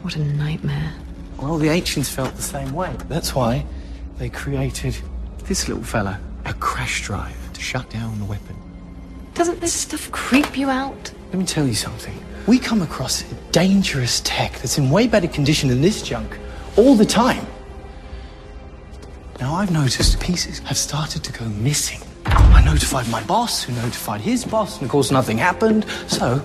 What 0.00 0.16
a 0.16 0.20
nightmare. 0.20 0.94
Well, 1.36 1.58
the 1.58 1.68
ancients 1.68 2.08
felt 2.08 2.34
the 2.36 2.42
same 2.42 2.72
way. 2.72 2.96
That's 3.06 3.34
why 3.34 3.66
they 4.16 4.30
created 4.30 4.96
this 5.44 5.68
little 5.68 5.84
fella 5.84 6.18
a 6.46 6.54
crash 6.54 7.04
drive 7.04 7.52
to 7.52 7.60
shut 7.60 7.90
down 7.90 8.18
the 8.18 8.24
weapon. 8.24 8.56
Doesn't 9.34 9.60
this 9.60 9.74
stuff 9.74 10.10
creep 10.10 10.56
you 10.56 10.70
out? 10.70 11.12
Let 11.28 11.38
me 11.38 11.44
tell 11.44 11.66
you 11.66 11.74
something. 11.74 12.14
We 12.46 12.58
come 12.58 12.80
across 12.80 13.24
dangerous 13.52 14.22
tech 14.24 14.52
that's 14.52 14.78
in 14.78 14.88
way 14.88 15.06
better 15.06 15.28
condition 15.28 15.68
than 15.68 15.82
this 15.82 16.00
junk 16.00 16.38
all 16.78 16.94
the 16.94 17.04
time. 17.04 17.46
I've 19.60 19.70
noticed 19.70 20.18
pieces 20.20 20.58
have 20.60 20.78
started 20.78 21.22
to 21.24 21.32
go 21.32 21.44
missing. 21.44 22.00
I 22.24 22.64
notified 22.64 23.06
my 23.10 23.22
boss, 23.24 23.62
who 23.62 23.74
notified 23.74 24.22
his 24.22 24.46
boss, 24.46 24.76
and 24.78 24.84
of 24.84 24.90
course, 24.90 25.12
nothing 25.12 25.38
happened. 25.38 25.84
So, 26.08 26.40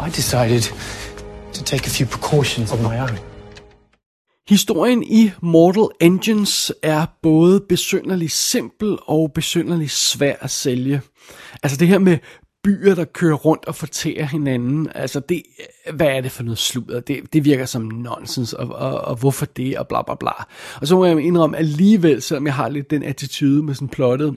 I 0.00 0.08
decided 0.08 0.62
to 1.52 1.62
take 1.62 1.86
a 1.86 1.90
few 1.90 2.04
precautions 2.04 2.72
on 2.72 2.82
my 2.82 2.98
own. 2.98 3.18
Historien 4.48 5.02
i 5.02 5.32
Mortal 5.42 5.90
Engines 6.00 6.72
er 6.82 7.06
både 7.22 7.60
besynderlig 7.68 8.30
simpel 8.30 8.98
og 9.06 9.32
besynderlig 9.34 9.90
svær 9.90 10.34
at 10.40 10.50
sælge. 10.50 11.00
Altså 11.62 11.78
det 11.78 11.88
her 11.88 11.98
med 11.98 12.18
byer, 12.64 12.94
der 12.94 13.04
kører 13.04 13.34
rundt 13.34 13.64
og 13.64 13.74
fortærer 13.74 14.24
hinanden, 14.24 14.88
altså 14.94 15.20
det, 15.20 15.42
hvad 15.92 16.06
er 16.06 16.20
det 16.20 16.32
for 16.32 16.42
noget 16.42 16.58
sludder? 16.58 17.00
Det, 17.00 17.32
det 17.32 17.44
virker 17.44 17.64
som 17.64 17.82
nonsens, 17.82 18.52
og, 18.52 18.68
og, 18.68 19.00
og 19.00 19.16
hvorfor 19.16 19.46
det, 19.46 19.78
og 19.78 19.88
bla 19.88 20.02
bla 20.02 20.14
bla. 20.14 20.32
Og 20.80 20.86
så 20.86 20.96
må 20.96 21.04
jeg 21.04 21.20
indrømme 21.20 21.56
alligevel, 21.56 22.22
selvom 22.22 22.46
jeg 22.46 22.54
har 22.54 22.68
lidt 22.68 22.90
den 22.90 23.02
attitude 23.02 23.62
med 23.62 23.74
sådan 23.74 23.88
plottet, 23.88 24.36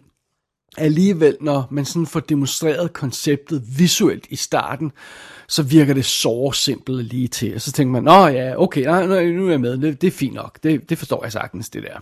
alligevel, 0.77 1.37
når 1.41 1.67
man 1.71 1.85
sådan 1.85 2.07
får 2.07 2.19
demonstreret 2.19 2.93
konceptet 2.93 3.63
visuelt 3.77 4.27
i 4.29 4.35
starten, 4.35 4.91
så 5.47 5.63
virker 5.63 5.93
det 5.93 6.05
så 6.05 6.51
simpelt 6.51 7.07
lige 7.07 7.27
til. 7.27 7.55
Og 7.55 7.61
så 7.61 7.71
tænker 7.71 7.91
man, 7.91 8.03
nå 8.03 8.27
ja, 8.27 8.61
okay, 8.61 8.83
nej, 8.83 9.05
nej, 9.07 9.25
nu 9.25 9.45
er 9.45 9.51
jeg 9.51 9.61
med, 9.61 9.77
det, 9.77 10.01
det 10.01 10.07
er 10.07 10.11
fint 10.11 10.33
nok, 10.33 10.59
det, 10.63 10.89
det 10.89 10.97
forstår 10.97 11.23
jeg 11.23 11.31
sagtens, 11.31 11.69
det 11.69 11.83
der. 11.83 11.99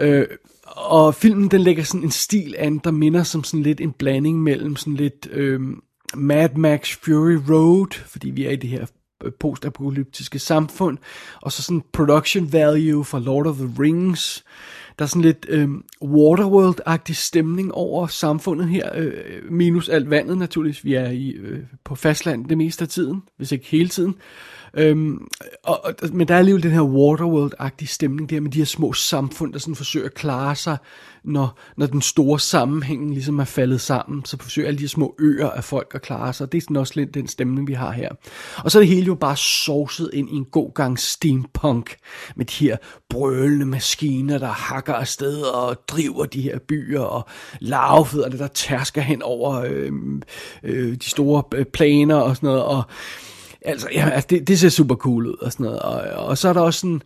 Øh, 0.00 0.26
og 0.76 1.14
filmen, 1.14 1.50
den 1.50 1.60
lægger 1.60 1.82
sådan 1.82 2.02
en 2.02 2.10
stil 2.10 2.54
an, 2.58 2.78
der 2.78 2.90
minder 2.90 3.22
som 3.22 3.44
sådan 3.44 3.62
lidt 3.62 3.80
en 3.80 3.92
blanding 3.92 4.42
mellem 4.42 4.76
sådan 4.76 4.96
lidt 4.96 5.28
øh, 5.32 5.60
Mad 6.14 6.48
Max 6.56 6.96
Fury 6.96 7.38
Road, 7.50 7.94
fordi 8.06 8.30
vi 8.30 8.44
er 8.44 8.50
i 8.50 8.56
det 8.56 8.70
her 8.70 8.86
øh, 9.24 9.32
postapokalyptiske 9.40 10.38
samfund, 10.38 10.98
og 11.42 11.52
så 11.52 11.62
sådan 11.62 11.82
production 11.92 12.52
value 12.52 13.04
fra 13.04 13.18
Lord 13.18 13.46
of 13.46 13.56
the 13.56 13.70
Rings, 13.78 14.44
der 14.98 15.04
er 15.04 15.08
sådan 15.08 15.22
lidt 15.22 15.46
øh, 15.48 15.68
Waterworld-agtig 16.04 17.14
stemning 17.14 17.74
over 17.74 18.06
samfundet 18.06 18.68
her, 18.68 18.90
øh, 18.94 19.12
minus 19.50 19.88
alt 19.88 20.10
vandet 20.10 20.38
naturligvis. 20.38 20.84
Vi 20.84 20.94
er 20.94 21.10
i, 21.10 21.28
øh, 21.30 21.60
på 21.84 21.94
fastland 21.94 22.48
det 22.48 22.58
meste 22.58 22.82
af 22.82 22.88
tiden, 22.88 23.22
hvis 23.36 23.52
ikke 23.52 23.66
hele 23.66 23.88
tiden. 23.88 24.14
Øhm, 24.74 25.28
og, 25.64 25.84
og, 25.84 25.94
men 26.12 26.28
der 26.28 26.34
er 26.34 26.38
alligevel 26.38 26.62
den 26.62 26.70
her 26.70 26.82
Waterworld-agtige 26.82 27.86
stemning 27.86 28.30
der 28.30 28.40
med 28.40 28.50
de 28.50 28.58
her 28.58 28.64
små 28.64 28.92
samfund, 28.92 29.52
der 29.52 29.58
sådan 29.58 29.74
forsøger 29.74 30.06
at 30.06 30.14
klare 30.14 30.56
sig, 30.56 30.76
når, 31.24 31.58
når 31.76 31.86
den 31.86 32.02
store 32.02 32.40
sammenhæng 32.40 33.10
ligesom 33.10 33.38
er 33.38 33.44
faldet 33.44 33.80
sammen, 33.80 34.24
så 34.24 34.36
forsøger 34.40 34.68
alle 34.68 34.78
de 34.78 34.82
her 34.82 34.88
små 34.88 35.14
øer 35.18 35.50
af 35.50 35.64
folk 35.64 35.92
at 35.94 36.02
klare 36.02 36.32
sig. 36.32 36.52
Det 36.52 36.58
er 36.58 36.62
sådan 36.62 36.76
også 36.76 36.92
lidt 36.96 37.14
den 37.14 37.28
stemning, 37.28 37.68
vi 37.68 37.72
har 37.72 37.90
her. 37.90 38.08
Og 38.56 38.70
så 38.70 38.78
er 38.78 38.80
det 38.80 38.88
hele 38.88 39.06
jo 39.06 39.14
bare 39.14 39.36
sovset 39.36 40.10
ind 40.12 40.30
i 40.30 40.34
en 40.34 40.44
god 40.44 40.74
gang 40.74 40.98
steampunk, 40.98 41.96
med 42.36 42.46
de 42.46 42.64
her 42.64 42.76
brølende 43.10 43.66
maskiner, 43.66 44.38
der 44.38 44.48
hakker 44.48 44.94
afsted 44.94 45.42
og 45.42 45.88
driver 45.88 46.26
de 46.26 46.42
her 46.42 46.58
byer, 46.68 47.00
og 47.00 47.28
larvefødderne, 47.60 48.38
der 48.38 48.46
tærsker 48.46 49.00
hen 49.00 49.22
over 49.22 49.64
øh, 49.68 49.92
øh, 50.62 50.94
de 50.94 51.10
store 51.10 51.42
øh, 51.54 51.64
planer 51.64 52.16
og 52.16 52.36
sådan 52.36 52.46
noget, 52.46 52.62
og 52.62 52.82
Altså, 53.64 53.88
ja, 53.92 54.08
altså 54.08 54.26
det, 54.30 54.48
det 54.48 54.58
ser 54.58 54.68
super 54.68 54.94
cool 54.94 55.26
ud 55.26 55.36
og 55.40 55.52
sådan 55.52 55.64
noget. 55.64 55.80
Og, 55.80 56.26
og 56.26 56.38
så 56.38 56.48
er 56.48 56.52
der 56.52 56.60
også 56.60 56.80
sådan 56.80 57.02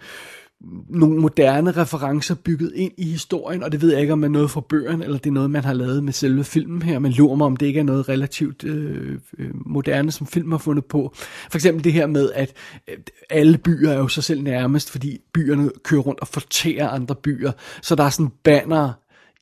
nogle 0.88 1.20
moderne 1.20 1.70
referencer 1.70 2.34
bygget 2.34 2.72
ind 2.74 2.92
i 2.98 3.10
historien, 3.10 3.62
og 3.62 3.72
det 3.72 3.82
ved 3.82 3.92
jeg 3.92 4.00
ikke, 4.00 4.12
om 4.12 4.20
det 4.20 4.28
er 4.28 4.32
noget 4.32 4.50
fra 4.50 4.60
bøgerne, 4.60 5.04
eller 5.04 5.18
det 5.18 5.26
er 5.26 5.34
noget, 5.34 5.50
man 5.50 5.64
har 5.64 5.72
lavet 5.72 6.04
med 6.04 6.12
selve 6.12 6.44
filmen 6.44 6.82
her, 6.82 6.98
men 6.98 7.12
lurer 7.12 7.36
mig, 7.36 7.46
om 7.46 7.56
det 7.56 7.66
ikke 7.66 7.80
er 7.80 7.84
noget 7.84 8.08
relativt 8.08 8.64
øh, 8.64 9.18
øh, 9.38 9.50
moderne, 9.54 10.12
som 10.12 10.26
film 10.26 10.50
har 10.50 10.58
fundet 10.58 10.84
på. 10.84 11.12
For 11.50 11.58
eksempel 11.58 11.84
det 11.84 11.92
her 11.92 12.06
med, 12.06 12.32
at 12.34 12.52
øh, 12.88 12.96
alle 13.30 13.58
byer 13.58 13.90
er 13.90 13.98
jo 13.98 14.08
sig 14.08 14.24
selv 14.24 14.42
nærmest, 14.42 14.90
fordi 14.90 15.18
byerne 15.34 15.70
kører 15.84 16.00
rundt 16.00 16.20
og 16.20 16.28
fortærer 16.28 16.88
andre 16.88 17.14
byer, 17.14 17.52
så 17.82 17.94
der 17.94 18.04
er 18.04 18.10
sådan 18.10 18.32
banner 18.44 18.92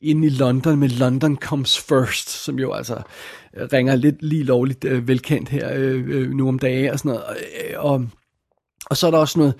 inde 0.01 0.27
i 0.27 0.29
London 0.29 0.79
med 0.79 0.89
London 0.89 1.35
Comes 1.35 1.79
First, 1.79 2.29
som 2.29 2.59
jo 2.59 2.73
altså 2.73 3.01
øh, 3.57 3.67
ringer 3.73 3.95
lidt 3.95 4.23
lige 4.23 4.43
lovligt 4.43 4.83
øh, 4.85 5.07
velkendt 5.07 5.49
her 5.49 5.73
øh, 5.73 6.03
øh 6.07 6.31
nu 6.31 6.47
om 6.47 6.59
dagen 6.59 6.89
og 6.91 6.99
sådan 6.99 7.09
noget. 7.09 7.23
Øh, 7.69 7.73
og, 7.77 8.07
og 8.85 8.97
så 8.97 9.07
er 9.07 9.11
der 9.11 9.17
også 9.17 9.39
noget 9.39 9.53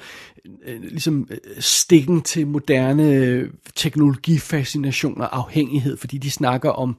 øh, 0.66 0.82
ligesom 0.82 1.30
stikken 1.60 2.22
til 2.22 2.48
moderne 2.48 3.50
teknologifascination 3.76 5.22
og 5.22 5.38
afhængighed, 5.38 5.98
fordi 5.98 6.18
de 6.18 6.32
snakker 6.32 6.70
om 6.70 6.98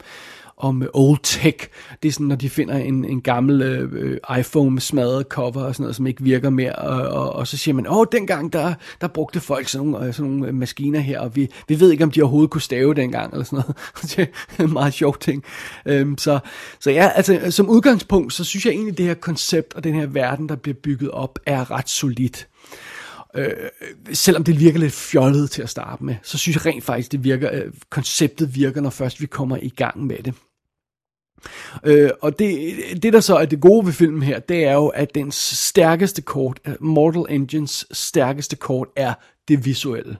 om 0.57 0.89
old 0.95 1.19
tech. 1.23 1.69
Det 2.03 2.09
er 2.09 2.13
sådan, 2.13 2.27
når 2.27 2.37
de 2.37 2.51
finder 2.51 2.77
en, 2.77 3.05
en 3.05 3.21
gammel 3.21 3.63
øh, 3.63 4.19
iPhone 4.39 4.71
med 4.71 4.81
smadret 4.81 5.27
cover 5.29 5.63
og 5.63 5.75
sådan 5.75 5.85
noget, 5.85 5.97
som 5.97 6.07
ikke 6.07 6.23
virker 6.23 6.51
mere, 6.51 6.73
og, 6.73 7.23
og, 7.23 7.33
og 7.33 7.47
så 7.47 7.57
siger 7.57 7.75
man, 7.75 7.87
åh, 7.89 8.07
dengang 8.13 8.53
der, 8.53 8.75
der 9.01 9.09
brugte 9.09 9.41
folk 9.41 9.69
sådan 9.69 9.87
nogle, 9.87 10.07
øh, 10.07 10.15
sådan 10.15 10.31
nogle 10.31 10.49
øh, 10.49 10.55
maskiner 10.55 11.01
her, 11.01 11.21
og 11.21 11.37
vi, 11.37 11.49
vi 11.69 11.81
ved 11.81 11.91
ikke, 11.91 12.05
om 12.05 12.11
de 12.11 12.23
overhovedet 12.23 12.51
kunne 12.51 12.63
stave 12.63 12.95
dengang, 12.95 13.33
eller 13.33 13.45
sådan 13.45 13.57
noget. 13.57 13.77
det 14.17 14.29
er 14.59 14.65
en 14.65 14.73
meget 14.73 14.95
sjov 14.95 15.19
ting. 15.19 15.45
Øhm, 15.87 16.19
så, 16.19 16.39
så 16.81 16.91
ja, 16.91 17.09
altså 17.15 17.51
som 17.51 17.69
udgangspunkt, 17.69 18.33
så 18.33 18.45
synes 18.45 18.67
jeg 18.67 18.73
egentlig, 18.73 18.99
det 18.99 19.07
her 19.07 19.15
koncept 19.15 19.75
og 19.75 19.85
den 19.85 19.95
her 19.95 20.07
verden, 20.07 20.49
der 20.49 20.57
bliver 20.57 20.77
bygget 20.83 21.11
op, 21.11 21.39
er 21.47 21.71
ret 21.71 21.89
solidt. 21.89 22.49
Øh, 23.37 23.53
selvom 24.13 24.45
det 24.45 24.61
virker 24.61 24.79
lidt 24.79 24.93
fjollet 24.93 25.51
til 25.51 25.63
at 25.63 25.69
starte 25.69 26.05
med, 26.05 26.15
så 26.23 26.39
synes 26.39 26.57
jeg 26.57 26.67
rent 26.67 26.85
faktisk, 26.85 27.13
det 27.13 27.25
virker, 27.25 27.51
øh, 27.53 27.73
konceptet 27.91 28.55
virker, 28.55 28.81
når 28.81 28.91
først 28.91 29.21
vi 29.21 29.27
kommer 29.27 29.57
i 29.63 29.69
gang 29.69 30.07
med 30.07 30.17
det. 30.25 30.35
Øh, 31.85 32.11
og 32.21 32.39
det, 32.39 32.75
det 33.03 33.13
der 33.13 33.21
så 33.21 33.37
er 33.37 33.47
det 33.47 33.61
gode 33.61 33.87
ved 33.87 33.93
filmen 33.93 34.23
her, 34.23 34.39
det 34.39 34.65
er 34.65 34.73
jo, 34.73 34.87
at 34.87 35.15
den 35.15 35.33
stærkeste 35.33 36.23
kort, 36.23 36.61
øh, 36.67 36.75
Mortal 36.81 37.37
Engines 37.37 37.87
stærkeste 37.93 38.57
kort, 38.57 38.89
er 38.97 39.15
det 39.49 39.65
visuelle. 39.65 40.17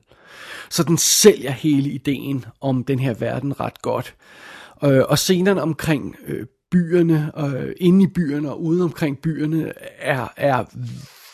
Så 0.71 0.83
den 0.83 0.99
sælger 0.99 1.51
hele 1.51 1.91
ideen 1.91 2.45
om 2.61 2.85
den 2.85 2.99
her 2.99 3.15
verden 3.15 3.61
ret 3.61 3.83
godt. 3.83 4.15
Øh, 4.85 5.03
og 5.09 5.19
scenerne 5.19 5.63
omkring 5.63 6.17
øh, 6.27 6.47
byerne, 6.71 7.33
øh, 7.39 7.73
inde 7.77 8.05
i 8.05 8.07
byerne 8.07 8.51
og 8.51 8.63
ude 8.63 8.83
omkring 8.83 9.19
byerne, 9.19 9.73
er, 9.99 10.33
er 10.37 10.65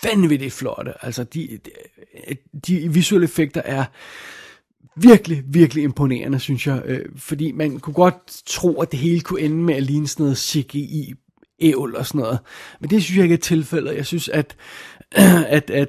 vanvittigt 0.02 0.52
flotte. 0.52 1.04
Altså, 1.04 1.24
de, 1.24 1.58
de, 2.26 2.36
de 2.66 2.92
visuelle 2.92 3.24
effekter 3.24 3.62
er 3.64 3.84
virkelig, 4.96 5.42
virkelig 5.46 5.84
imponerende, 5.84 6.38
synes 6.38 6.66
jeg. 6.66 6.82
Øh, 6.84 7.06
fordi 7.16 7.52
man 7.52 7.80
kunne 7.80 7.94
godt 7.94 8.42
tro, 8.46 8.80
at 8.82 8.92
det 8.92 8.98
hele 8.98 9.20
kunne 9.20 9.40
ende 9.40 9.56
med 9.56 9.74
at 9.74 9.82
ligne 9.82 10.08
sådan 10.08 10.24
noget 10.24 10.38
CGI 10.38 11.14
ævl 11.60 11.96
og 11.96 12.06
sådan 12.06 12.20
noget. 12.20 12.38
Men 12.80 12.90
det 12.90 13.02
synes 13.02 13.16
jeg 13.16 13.22
ikke 13.22 13.34
er 13.34 13.38
tilfældet. 13.38 13.96
Jeg 13.96 14.06
synes, 14.06 14.28
at, 14.28 14.56
at, 15.56 15.70
at 15.70 15.88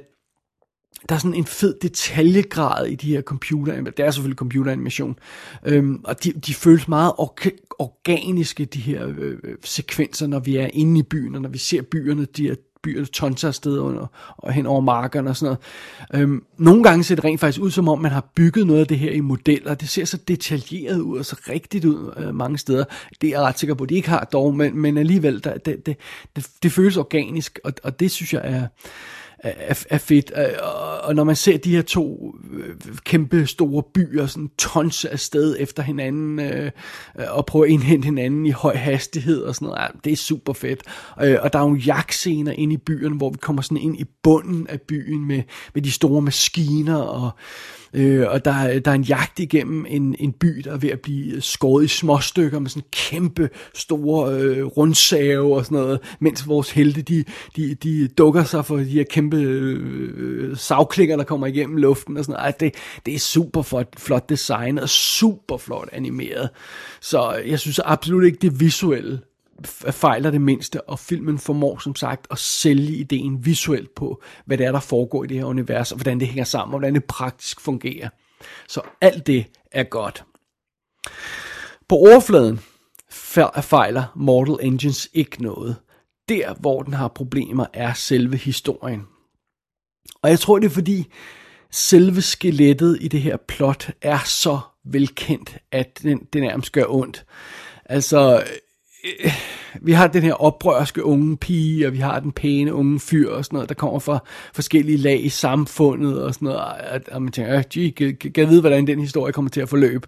der 1.10 1.16
er 1.16 1.20
sådan 1.20 1.38
en 1.38 1.46
fed 1.46 1.76
detaljegrad 1.82 2.88
i 2.88 2.96
de 2.96 3.08
her 3.08 3.22
computer, 3.22 3.82
det 3.82 4.00
er 4.00 4.12
selvfølgelig 4.12 4.38
computeranimation, 4.38 5.20
øhm, 5.66 6.02
og 6.04 6.24
de, 6.24 6.32
de 6.32 6.54
føles 6.54 6.88
meget 6.88 7.14
or- 7.20 7.76
organiske, 7.80 8.66
de 8.66 8.80
her 8.80 9.08
øh, 9.08 9.38
øh, 9.44 9.56
sekvenser, 9.64 10.28
når 10.28 10.40
vi 10.40 10.58
er 10.58 10.70
inde 10.74 11.00
i 11.00 11.04
byen, 11.04 11.36
og 11.36 11.42
når 11.42 11.50
vi 11.50 11.58
ser 11.58 11.82
byerne, 11.82 12.26
de 12.26 12.50
er 12.50 12.56
byer 12.84 13.06
tonser 13.06 13.48
afsted 13.48 13.80
under, 13.80 14.08
og 14.38 14.54
hen 14.54 14.66
over 14.66 14.82
markerne 14.82 15.30
og 15.30 15.36
sådan 15.36 15.58
noget. 16.12 16.24
Øhm, 16.24 16.44
nogle 16.58 16.84
gange 16.84 17.04
ser 17.04 17.16
det 17.16 17.24
rent 17.24 17.40
faktisk 17.40 17.62
ud, 17.62 17.72
som 17.72 17.90
om 17.90 18.00
man 18.00 18.12
har 18.12 18.26
bygget 18.36 18.68
noget 18.68 18.80
af 18.80 18.88
det 18.88 19.00
her 19.00 19.12
i 19.12 19.20
modeller. 19.20 19.74
Det 19.74 19.90
ser 19.90 20.06
så 20.06 20.18
detaljeret 20.18 21.00
ud 21.00 21.20
og 21.20 21.26
så 21.26 21.36
rigtigt 21.50 21.86
ud 21.86 22.14
øh, 22.18 22.36
mange 22.36 22.58
steder. 22.58 22.84
Det 23.22 23.28
er 23.28 23.32
jeg 23.32 23.42
ret 23.42 23.60
sikker 23.60 23.74
på, 23.74 23.84
at 23.84 23.90
de 23.90 23.96
ikke 23.96 24.10
har 24.10 24.24
dog, 24.24 24.56
men, 24.56 24.78
men 24.78 24.98
alligevel, 24.98 25.44
der, 25.44 25.58
det, 25.58 25.86
det, 25.86 25.98
det, 26.36 26.48
det 26.64 26.72
føles 26.72 26.98
organisk, 26.98 27.60
og, 27.64 27.74
og 27.84 28.00
det 28.00 28.12
synes 28.12 28.34
jeg 28.34 28.42
er 28.44 28.68
er, 29.44 29.86
er 29.90 29.98
fedt. 29.98 30.32
Øh, 30.38 30.46
og 31.04 31.16
når 31.16 31.24
man 31.24 31.36
ser 31.36 31.58
de 31.58 31.76
her 31.76 31.82
to 31.82 32.36
øh, 32.54 32.76
kæmpe 33.04 33.48
store 33.48 33.84
byer 33.94 34.26
sådan 34.26 34.50
tons 34.58 35.06
af 35.06 35.20
sted 35.20 35.56
efter 35.60 35.84
hinanden 35.84 36.40
øh, 36.40 36.72
og 37.30 37.46
prøve 37.46 37.66
at 37.66 37.72
indhente 37.72 38.06
hinanden 38.06 38.46
i 38.46 38.52
høj 38.52 38.76
hastighed 38.76 39.42
og 39.42 39.56
sådan 39.56 39.66
noget, 39.66 39.82
ja, 39.82 39.88
det 40.04 40.12
er 40.12 40.18
super 40.18 40.54
fedt. 40.54 40.82
Øh, 41.22 41.38
og 41.42 41.54
der 41.54 41.60
er 41.60 41.64
nogle 41.64 41.80
jagtscener 41.80 42.52
inde 42.52 42.74
i 42.74 42.78
byen, 42.78 43.18
hvor 43.18 43.30
vi 43.30 43.38
kommer 43.38 43.62
sådan 43.62 43.78
ind 43.78 44.00
i 44.00 44.06
bunden 44.24 44.68
af 44.68 44.82
byen 44.82 45.28
med, 45.28 45.44
med 45.74 45.82
de 45.82 45.92
store 45.92 46.22
maskiner 46.22 46.98
og 46.98 47.30
Øh, 47.30 47.83
Øh, 47.94 48.26
og 48.30 48.46
der, 48.46 48.80
der 48.80 48.92
er 48.92 48.96
en 48.96 49.04
jagt 49.04 49.40
igennem 49.40 49.86
en, 49.90 50.16
en 50.20 50.32
by, 50.32 50.62
der 50.64 50.72
er 50.72 50.78
ved 50.78 50.90
at 50.90 51.02
blive 51.02 51.42
skåret 51.42 51.86
i 51.86 51.88
små 51.88 52.20
stykker 52.20 52.60
med 52.60 52.70
sådan 52.70 52.88
kæmpe 52.92 53.50
store 53.74 54.34
øh, 54.34 54.66
rundsave 54.66 55.56
og 55.56 55.66
sådan 55.66 55.78
noget, 55.78 56.00
mens 56.20 56.48
vores 56.48 56.72
helte, 56.72 57.02
de, 57.02 57.24
de, 57.56 57.76
de 57.76 58.08
dukker 58.08 58.44
sig 58.44 58.66
for 58.66 58.78
de 58.78 58.84
her 58.84 59.04
kæmpe 59.04 59.38
øh, 59.38 60.58
savklinger, 60.58 61.18
der 61.18 61.24
kommer 61.24 61.48
igennem 61.48 61.78
luften 61.78 62.18
og 62.18 62.26
sådan 62.26 62.34
noget. 62.34 62.46
Ej, 62.46 62.52
det, 62.60 62.76
det 63.06 63.16
er 63.16 63.20
super 63.20 63.62
flot, 63.62 64.00
flot 64.00 64.30
design 64.30 64.80
og 64.80 64.90
super 64.90 65.58
flot 65.58 65.90
animeret. 65.92 66.50
Så 67.02 67.42
jeg 67.46 67.60
synes 67.60 67.80
absolut 67.80 68.26
ikke, 68.26 68.38
det 68.42 68.60
visuelle 68.60 69.20
fejler 69.92 70.32
det 70.32 70.42
mindste, 70.42 70.82
og 70.82 71.00
filmen 71.00 71.40
formår 71.40 71.80
som 71.80 71.96
sagt 71.96 72.28
at 72.32 72.40
sælge 72.40 72.96
ideen 72.96 73.46
visuelt 73.46 73.96
på, 73.96 74.24
hvad 74.46 74.58
det 74.58 74.66
er, 74.66 74.72
der 74.72 74.80
foregår 74.80 75.24
i 75.24 75.28
det 75.28 75.38
her 75.38 75.46
univers, 75.46 75.92
og 75.92 75.98
hvordan 75.98 76.20
det 76.20 76.28
hænger 76.28 76.44
sammen, 76.44 76.74
og 76.74 76.80
hvordan 76.80 76.94
det 76.94 77.06
praktisk 77.06 77.62
fungerer. 77.62 78.10
Så 78.68 78.82
alt 79.02 79.28
det 79.28 79.46
er 79.72 79.84
godt. 79.84 80.24
På 81.88 81.96
overfladen 81.96 82.60
fejler 83.62 84.04
Mortal 84.16 84.68
Engines 84.68 85.10
ikke 85.14 85.44
noget. 85.44 85.76
Der, 86.30 86.54
hvor 86.54 86.82
den 86.82 86.94
har 86.94 87.08
problemer, 87.08 87.66
er 87.74 87.94
selve 87.94 88.38
historien. 88.38 89.02
Og 90.22 90.30
jeg 90.30 90.40
tror, 90.40 90.60
det 90.60 90.66
er 90.66 90.70
fordi, 90.74 91.08
selve 91.72 92.22
skelettet 92.22 92.98
i 93.02 93.08
det 93.08 93.22
her 93.22 93.38
plot 93.38 93.90
er 94.02 94.20
så 94.26 94.60
velkendt, 94.84 95.58
at 95.72 96.00
den, 96.04 96.28
det 96.34 96.42
nærmest 96.42 96.72
gør 96.72 96.86
ondt. 96.88 97.26
Altså, 97.86 98.44
øh, 99.04 99.32
vi 99.82 99.92
har 99.92 100.08
den 100.08 100.24
her 100.24 100.34
oprørske 100.34 101.06
unge 101.06 101.38
pige, 101.38 101.88
og 101.88 101.94
vi 101.94 101.98
har 101.98 102.20
den 102.20 102.32
pæne 102.32 102.74
unge 102.74 103.00
fyr 103.00 103.32
og 103.32 103.46
sådan 103.46 103.56
noget, 103.56 103.70
der 103.70 103.76
kommer 103.76 104.00
fra 104.00 104.20
forskellige 104.54 104.98
lag 104.98 105.26
i 105.26 105.30
samfundet 105.30 106.24
og 106.24 106.34
sådan 106.34 106.46
noget, 106.46 106.62
og, 106.62 107.02
og 107.12 107.22
man 107.22 107.32
tænker, 107.32 107.58
øh, 107.58 107.64
gee, 107.74 107.92
kan, 107.92 108.18
kan 108.18 108.32
jeg 108.38 108.50
vide, 108.50 108.62
hvordan 108.62 108.88
den 108.88 109.00
historie 109.00 109.34
kommer 109.34 109.52
til 109.52 109.62
at 109.62 109.70
forløbe. 109.70 110.08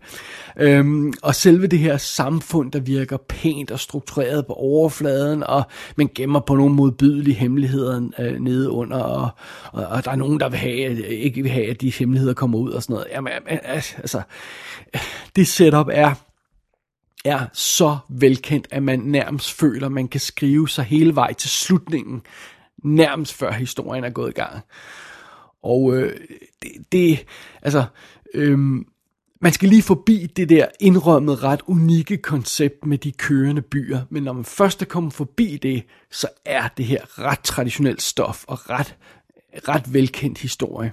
Øhm, 0.59 1.13
og 1.23 1.35
selve 1.35 1.67
det 1.67 1.79
her 1.79 1.97
samfund, 1.97 2.71
der 2.71 2.79
virker 2.79 3.17
pænt 3.17 3.71
og 3.71 3.79
struktureret 3.79 4.45
på 4.45 4.53
overfladen, 4.53 5.43
og 5.43 5.63
man 5.95 6.09
gemmer 6.15 6.39
på 6.39 6.55
nogle 6.55 6.75
modbydelige 6.75 7.35
hemmeligheder 7.35 8.09
øh, 8.19 8.39
nede 8.39 8.71
under, 8.71 8.97
og, 8.97 9.29
og, 9.71 9.85
og 9.85 10.05
der 10.05 10.11
er 10.11 10.15
nogen, 10.15 10.39
der 10.39 10.49
vil 10.49 10.59
have, 10.59 11.07
ikke 11.07 11.41
vil 11.41 11.51
have, 11.51 11.69
at 11.69 11.81
de 11.81 11.89
hemmeligheder 11.89 12.33
kommer 12.33 12.57
ud 12.57 12.71
og 12.71 12.83
sådan 12.83 12.93
noget. 12.93 13.07
Jamen, 13.11 13.33
altså, 13.63 14.21
det 15.35 15.47
setup 15.47 15.87
er 15.91 16.13
er 17.25 17.45
så 17.53 17.97
velkendt, 18.09 18.67
at 18.71 18.83
man 18.83 18.99
nærmest 18.99 19.53
føler, 19.53 19.89
man 19.89 20.07
kan 20.07 20.19
skrive 20.19 20.69
sig 20.69 20.85
hele 20.85 21.15
vej 21.15 21.33
til 21.33 21.49
slutningen, 21.49 22.21
nærmest 22.83 23.33
før 23.33 23.51
historien 23.51 24.03
er 24.03 24.09
gået 24.09 24.29
i 24.29 24.33
gang. 24.33 24.59
Og 25.63 25.95
øh, 25.95 26.17
det, 26.61 26.71
det, 26.91 27.25
altså, 27.61 27.85
øh, 28.33 28.59
man 29.41 29.53
skal 29.53 29.69
lige 29.69 29.81
forbi 29.81 30.27
det 30.35 30.49
der 30.49 30.67
indrømmet 30.79 31.43
ret 31.43 31.61
unikke 31.67 32.17
koncept 32.17 32.85
med 32.85 32.97
de 32.97 33.11
kørende 33.11 33.61
byer, 33.61 34.01
men 34.09 34.23
når 34.23 34.33
man 34.33 34.45
først 34.45 34.81
er 34.81 34.85
kommet 34.85 35.13
forbi 35.13 35.57
det, 35.57 35.83
så 36.11 36.27
er 36.45 36.67
det 36.67 36.85
her 36.85 37.19
ret 37.19 37.39
traditionelt 37.39 38.01
stof 38.01 38.43
og 38.47 38.69
ret, 38.69 38.95
ret 39.67 39.93
velkendt 39.93 40.37
historie. 40.37 40.91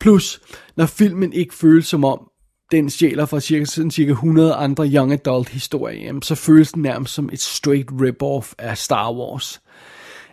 Plus, 0.00 0.40
når 0.76 0.86
filmen 0.86 1.32
ikke 1.32 1.54
føles 1.54 1.86
som 1.86 2.04
om, 2.04 2.30
den 2.70 2.90
stjæler 2.90 3.26
fra 3.26 3.40
cirka, 3.40 3.64
sådan 3.64 3.90
cirka 3.90 4.10
100 4.10 4.54
andre 4.54 4.86
young 4.86 5.12
adult 5.12 5.48
historier, 5.48 6.20
så 6.22 6.34
føles 6.34 6.72
den 6.72 6.82
nærmest 6.82 7.14
som 7.14 7.30
et 7.32 7.40
straight 7.40 7.90
rip-off 7.90 8.52
af 8.58 8.78
Star 8.78 9.12
Wars. 9.12 9.60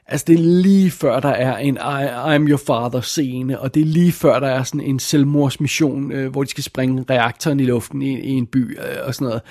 Altså 0.07 0.25
det 0.27 0.33
er 0.33 0.43
lige 0.43 0.91
før 0.91 1.19
der 1.19 1.29
er 1.29 1.57
en 1.57 1.75
I, 1.75 2.05
I'm 2.35 2.49
your 2.49 2.57
father 2.57 3.01
scene, 3.01 3.59
og 3.59 3.73
det 3.73 3.81
er 3.81 3.85
lige 3.85 4.11
før 4.11 4.39
der 4.39 4.47
er 4.47 4.63
sådan 4.63 4.81
en 4.81 4.99
selvmordsmission, 4.99 6.11
øh, 6.11 6.31
hvor 6.31 6.43
de 6.43 6.49
skal 6.49 6.63
springe 6.63 7.05
reaktoren 7.09 7.59
i 7.59 7.65
luften 7.65 8.01
i, 8.01 8.19
i 8.19 8.29
en 8.29 8.47
by 8.47 8.77
øh, 8.77 8.85
og 9.03 9.15
sådan 9.15 9.25
noget. 9.25 9.41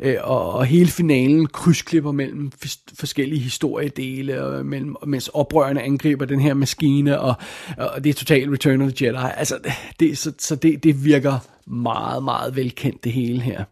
Øh, 0.00 0.16
og, 0.22 0.52
og 0.52 0.66
hele 0.66 0.90
finalen 0.90 1.46
krydsklipper 1.46 2.12
mellem 2.12 2.52
forskellige 2.98 3.40
historiedele, 3.40 4.42
og 4.42 4.66
mellem, 4.66 4.96
mens 5.06 5.30
oprørende 5.34 5.82
angriber 5.82 6.24
den 6.24 6.40
her 6.40 6.54
maskine, 6.54 7.20
og, 7.20 7.34
og 7.78 8.04
det 8.04 8.10
er 8.10 8.14
totalt 8.14 8.52
Return 8.52 8.82
of 8.82 8.92
the 8.92 9.06
Jedi. 9.06 9.32
Altså 9.36 9.58
det, 10.00 10.18
så, 10.18 10.32
så 10.38 10.56
det, 10.56 10.84
det 10.84 11.04
virker 11.04 11.38
meget, 11.66 12.24
meget 12.24 12.56
velkendt 12.56 13.04
det 13.04 13.12
hele 13.12 13.40
her. 13.40 13.64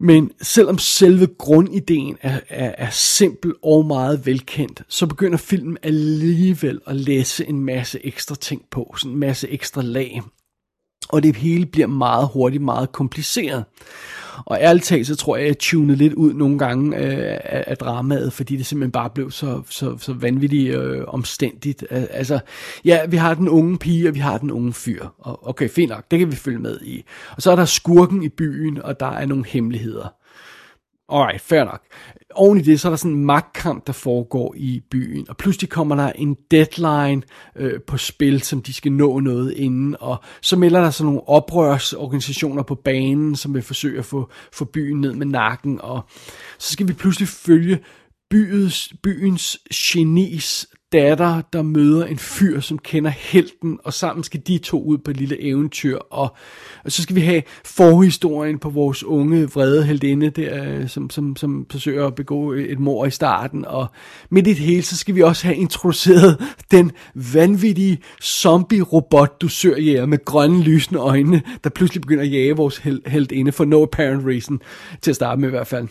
Men 0.00 0.30
selvom 0.42 0.78
selve 0.78 1.26
grundideen 1.38 2.16
er, 2.20 2.40
er, 2.48 2.74
er 2.78 2.90
simpel 2.90 3.54
og 3.62 3.86
meget 3.86 4.26
velkendt, 4.26 4.82
så 4.88 5.06
begynder 5.06 5.38
filmen 5.38 5.78
alligevel 5.82 6.80
at 6.86 6.96
læse 6.96 7.46
en 7.46 7.60
masse 7.60 8.06
ekstra 8.06 8.34
ting 8.34 8.62
på, 8.70 8.94
sådan 8.98 9.12
en 9.12 9.18
masse 9.18 9.48
ekstra 9.48 9.82
lag. 9.82 10.22
Og 11.08 11.22
det 11.22 11.36
hele 11.36 11.66
bliver 11.66 11.86
meget 11.86 12.28
hurtigt 12.32 12.62
meget 12.62 12.92
kompliceret. 12.92 13.64
Og 14.46 14.58
ærligt 14.60 14.84
talt, 14.84 15.06
så 15.06 15.16
tror 15.16 15.36
jeg, 15.36 15.44
at 15.44 15.48
jeg 15.48 15.58
tunede 15.58 15.98
lidt 15.98 16.12
ud 16.12 16.34
nogle 16.34 16.58
gange 16.58 16.96
øh, 16.96 17.38
af, 17.44 17.64
af 17.66 17.76
dramaet, 17.76 18.32
fordi 18.32 18.56
det 18.56 18.66
simpelthen 18.66 18.92
bare 18.92 19.10
blev 19.10 19.30
så, 19.30 19.62
så, 19.70 19.98
så 19.98 20.12
vanvittigt 20.12 20.74
øh, 20.74 21.04
omstændigt. 21.08 21.84
Altså, 21.90 22.38
ja, 22.84 23.06
vi 23.06 23.16
har 23.16 23.34
den 23.34 23.48
unge 23.48 23.78
pige, 23.78 24.08
og 24.08 24.14
vi 24.14 24.20
har 24.20 24.38
den 24.38 24.50
unge 24.50 24.72
fyr. 24.72 25.06
Og 25.18 25.48
okay, 25.48 25.68
fint 25.68 25.90
nok, 25.90 26.04
det 26.10 26.18
kan 26.18 26.30
vi 26.30 26.36
følge 26.36 26.58
med 26.58 26.80
i. 26.80 27.04
Og 27.36 27.42
så 27.42 27.50
er 27.50 27.56
der 27.56 27.64
skurken 27.64 28.22
i 28.22 28.28
byen, 28.28 28.82
og 28.82 29.00
der 29.00 29.10
er 29.10 29.26
nogle 29.26 29.44
hemmeligheder. 29.46 30.17
Alright, 31.12 31.40
fair 31.40 31.64
nok. 31.64 31.82
Oven 32.34 32.58
i 32.58 32.62
det, 32.62 32.80
så 32.80 32.88
er 32.88 32.90
der 32.90 32.96
sådan 32.96 33.16
en 33.16 33.24
magtkamp, 33.24 33.86
der 33.86 33.92
foregår 33.92 34.54
i 34.56 34.82
byen, 34.90 35.26
og 35.28 35.36
pludselig 35.36 35.70
kommer 35.70 35.96
der 35.96 36.12
en 36.12 36.36
deadline 36.50 37.22
øh, 37.56 37.80
på 37.86 37.96
spil, 37.96 38.42
som 38.42 38.62
de 38.62 38.72
skal 38.72 38.92
nå 38.92 39.20
noget 39.20 39.52
inden, 39.52 39.96
og 40.00 40.16
så 40.40 40.56
melder 40.56 40.80
der 40.80 40.90
sådan 40.90 41.06
nogle 41.06 41.28
oprørsorganisationer 41.28 42.62
på 42.62 42.74
banen, 42.74 43.36
som 43.36 43.54
vil 43.54 43.62
forsøge 43.62 43.98
at 43.98 44.04
få, 44.04 44.30
få 44.52 44.64
byen 44.64 45.00
ned 45.00 45.12
med 45.12 45.26
nakken, 45.26 45.80
og 45.80 46.02
så 46.58 46.72
skal 46.72 46.88
vi 46.88 46.92
pludselig 46.92 47.28
følge 47.28 47.78
byens, 48.30 48.92
byens 49.02 49.58
genis 49.72 50.66
datter, 50.92 51.42
der 51.52 51.62
møder 51.62 52.06
en 52.06 52.18
fyr, 52.18 52.60
som 52.60 52.78
kender 52.78 53.10
helten, 53.10 53.78
og 53.84 53.92
sammen 53.92 54.24
skal 54.24 54.40
de 54.46 54.58
to 54.58 54.82
ud 54.82 54.98
på 54.98 55.10
et 55.10 55.16
lille 55.16 55.42
eventyr, 55.42 55.98
og, 56.10 56.36
og 56.84 56.92
så 56.92 57.02
skal 57.02 57.16
vi 57.16 57.20
have 57.20 57.42
forhistorien 57.64 58.58
på 58.58 58.70
vores 58.70 59.04
unge, 59.04 59.50
vrede 59.50 59.84
heldinde, 59.84 60.30
der, 60.30 60.64
øh, 60.64 60.88
som, 60.88 61.10
som, 61.10 61.36
som 61.36 61.66
forsøger 61.70 62.06
at 62.06 62.14
begå 62.14 62.52
et 62.52 62.78
mor 62.78 63.06
i 63.06 63.10
starten, 63.10 63.64
og 63.64 63.86
midt 64.30 64.46
i 64.46 64.50
det 64.50 64.58
hele, 64.58 64.82
så 64.82 64.96
skal 64.96 65.14
vi 65.14 65.22
også 65.22 65.46
have 65.46 65.56
introduceret 65.56 66.42
den 66.70 66.92
vanvittige 67.34 67.98
zombie-robot, 68.22 69.40
du 69.40 69.48
søger 69.48 70.06
med 70.06 70.24
grønne 70.24 70.62
lysende 70.62 71.00
øjne, 71.00 71.42
der 71.64 71.70
pludselig 71.70 72.00
begynder 72.00 72.22
at 72.22 72.32
jage 72.32 72.56
vores 72.56 72.76
heldinde 73.06 73.52
for 73.52 73.64
no 73.64 73.82
apparent 73.82 74.26
reason, 74.26 74.60
til 75.02 75.10
at 75.10 75.14
starte 75.14 75.40
med 75.40 75.48
i 75.48 75.50
hvert 75.50 75.66
fald. 75.66 75.88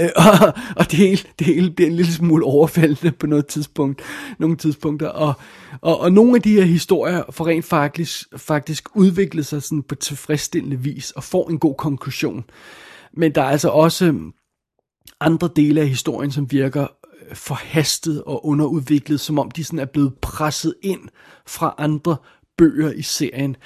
Øh, 0.00 0.08
og, 0.26 0.52
og 0.76 0.90
det, 0.90 0.98
hele, 0.98 1.22
det 1.38 1.46
hele 1.46 1.70
bliver 1.70 1.90
en 1.90 1.96
lille 1.96 2.12
smule 2.12 2.44
overfældende 2.44 3.12
på 3.12 3.26
noget 3.26 3.46
tidspunkt, 3.46 4.02
nogle 4.38 4.56
tidspunkter. 4.56 5.08
Og, 5.08 5.34
og, 5.80 6.00
og 6.00 6.12
nogle 6.12 6.36
af 6.36 6.42
de 6.42 6.54
her 6.54 6.64
historier 6.64 7.22
får 7.30 7.46
rent 7.46 7.64
faktisk, 7.64 8.28
faktisk 8.36 8.88
udviklet 8.96 9.46
sig 9.46 9.62
sådan 9.62 9.82
på 9.82 9.94
tilfredsstillende 9.94 10.78
vis 10.78 11.10
og 11.10 11.24
får 11.24 11.50
en 11.50 11.58
god 11.58 11.74
konklusion. 11.74 12.44
Men 13.16 13.34
der 13.34 13.42
er 13.42 13.48
altså 13.48 13.68
også 13.68 14.04
øhm, 14.04 14.32
andre 15.20 15.48
dele 15.56 15.80
af 15.80 15.88
historien, 15.88 16.32
som 16.32 16.50
virker 16.50 16.82
øh, 16.82 17.36
forhastet 17.36 18.22
og 18.24 18.46
underudviklet, 18.46 19.20
som 19.20 19.38
om 19.38 19.50
de 19.50 19.64
sådan 19.64 19.78
er 19.78 19.84
blevet 19.84 20.14
presset 20.22 20.74
ind 20.82 21.00
fra 21.46 21.74
andre 21.78 22.16
bøger 22.58 22.92
i 22.92 23.02
serien 23.02 23.56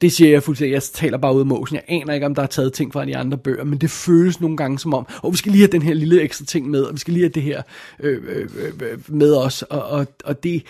det 0.00 0.12
siger 0.12 0.30
jeg 0.30 0.42
fuldstændig, 0.42 0.72
jeg 0.72 0.82
taler 0.82 1.18
bare 1.18 1.34
ud 1.34 1.40
af 1.40 1.46
motion. 1.46 1.74
Jeg 1.74 1.84
aner 1.88 2.14
ikke, 2.14 2.26
om 2.26 2.34
der 2.34 2.42
er 2.42 2.46
taget 2.46 2.72
ting 2.72 2.92
fra 2.92 3.04
de 3.04 3.16
andre 3.16 3.38
bøger, 3.38 3.64
men 3.64 3.78
det 3.78 3.90
føles 3.90 4.40
nogle 4.40 4.56
gange 4.56 4.78
som 4.78 4.94
om, 4.94 5.06
og 5.22 5.32
vi 5.32 5.36
skal 5.36 5.52
lige 5.52 5.62
have 5.62 5.72
den 5.72 5.82
her 5.82 5.94
lille 5.94 6.22
ekstra 6.22 6.44
ting 6.44 6.70
med, 6.70 6.82
og 6.82 6.94
vi 6.94 6.98
skal 6.98 7.14
lige 7.14 7.24
have 7.24 7.32
det 7.32 7.42
her 7.42 7.62
øh, 8.00 8.22
øh, 8.28 8.48
øh, 8.58 8.72
øh, 8.92 8.98
med 9.08 9.36
os, 9.36 9.62
og, 9.62 9.82
og, 9.82 10.06
og 10.24 10.44
det, 10.44 10.62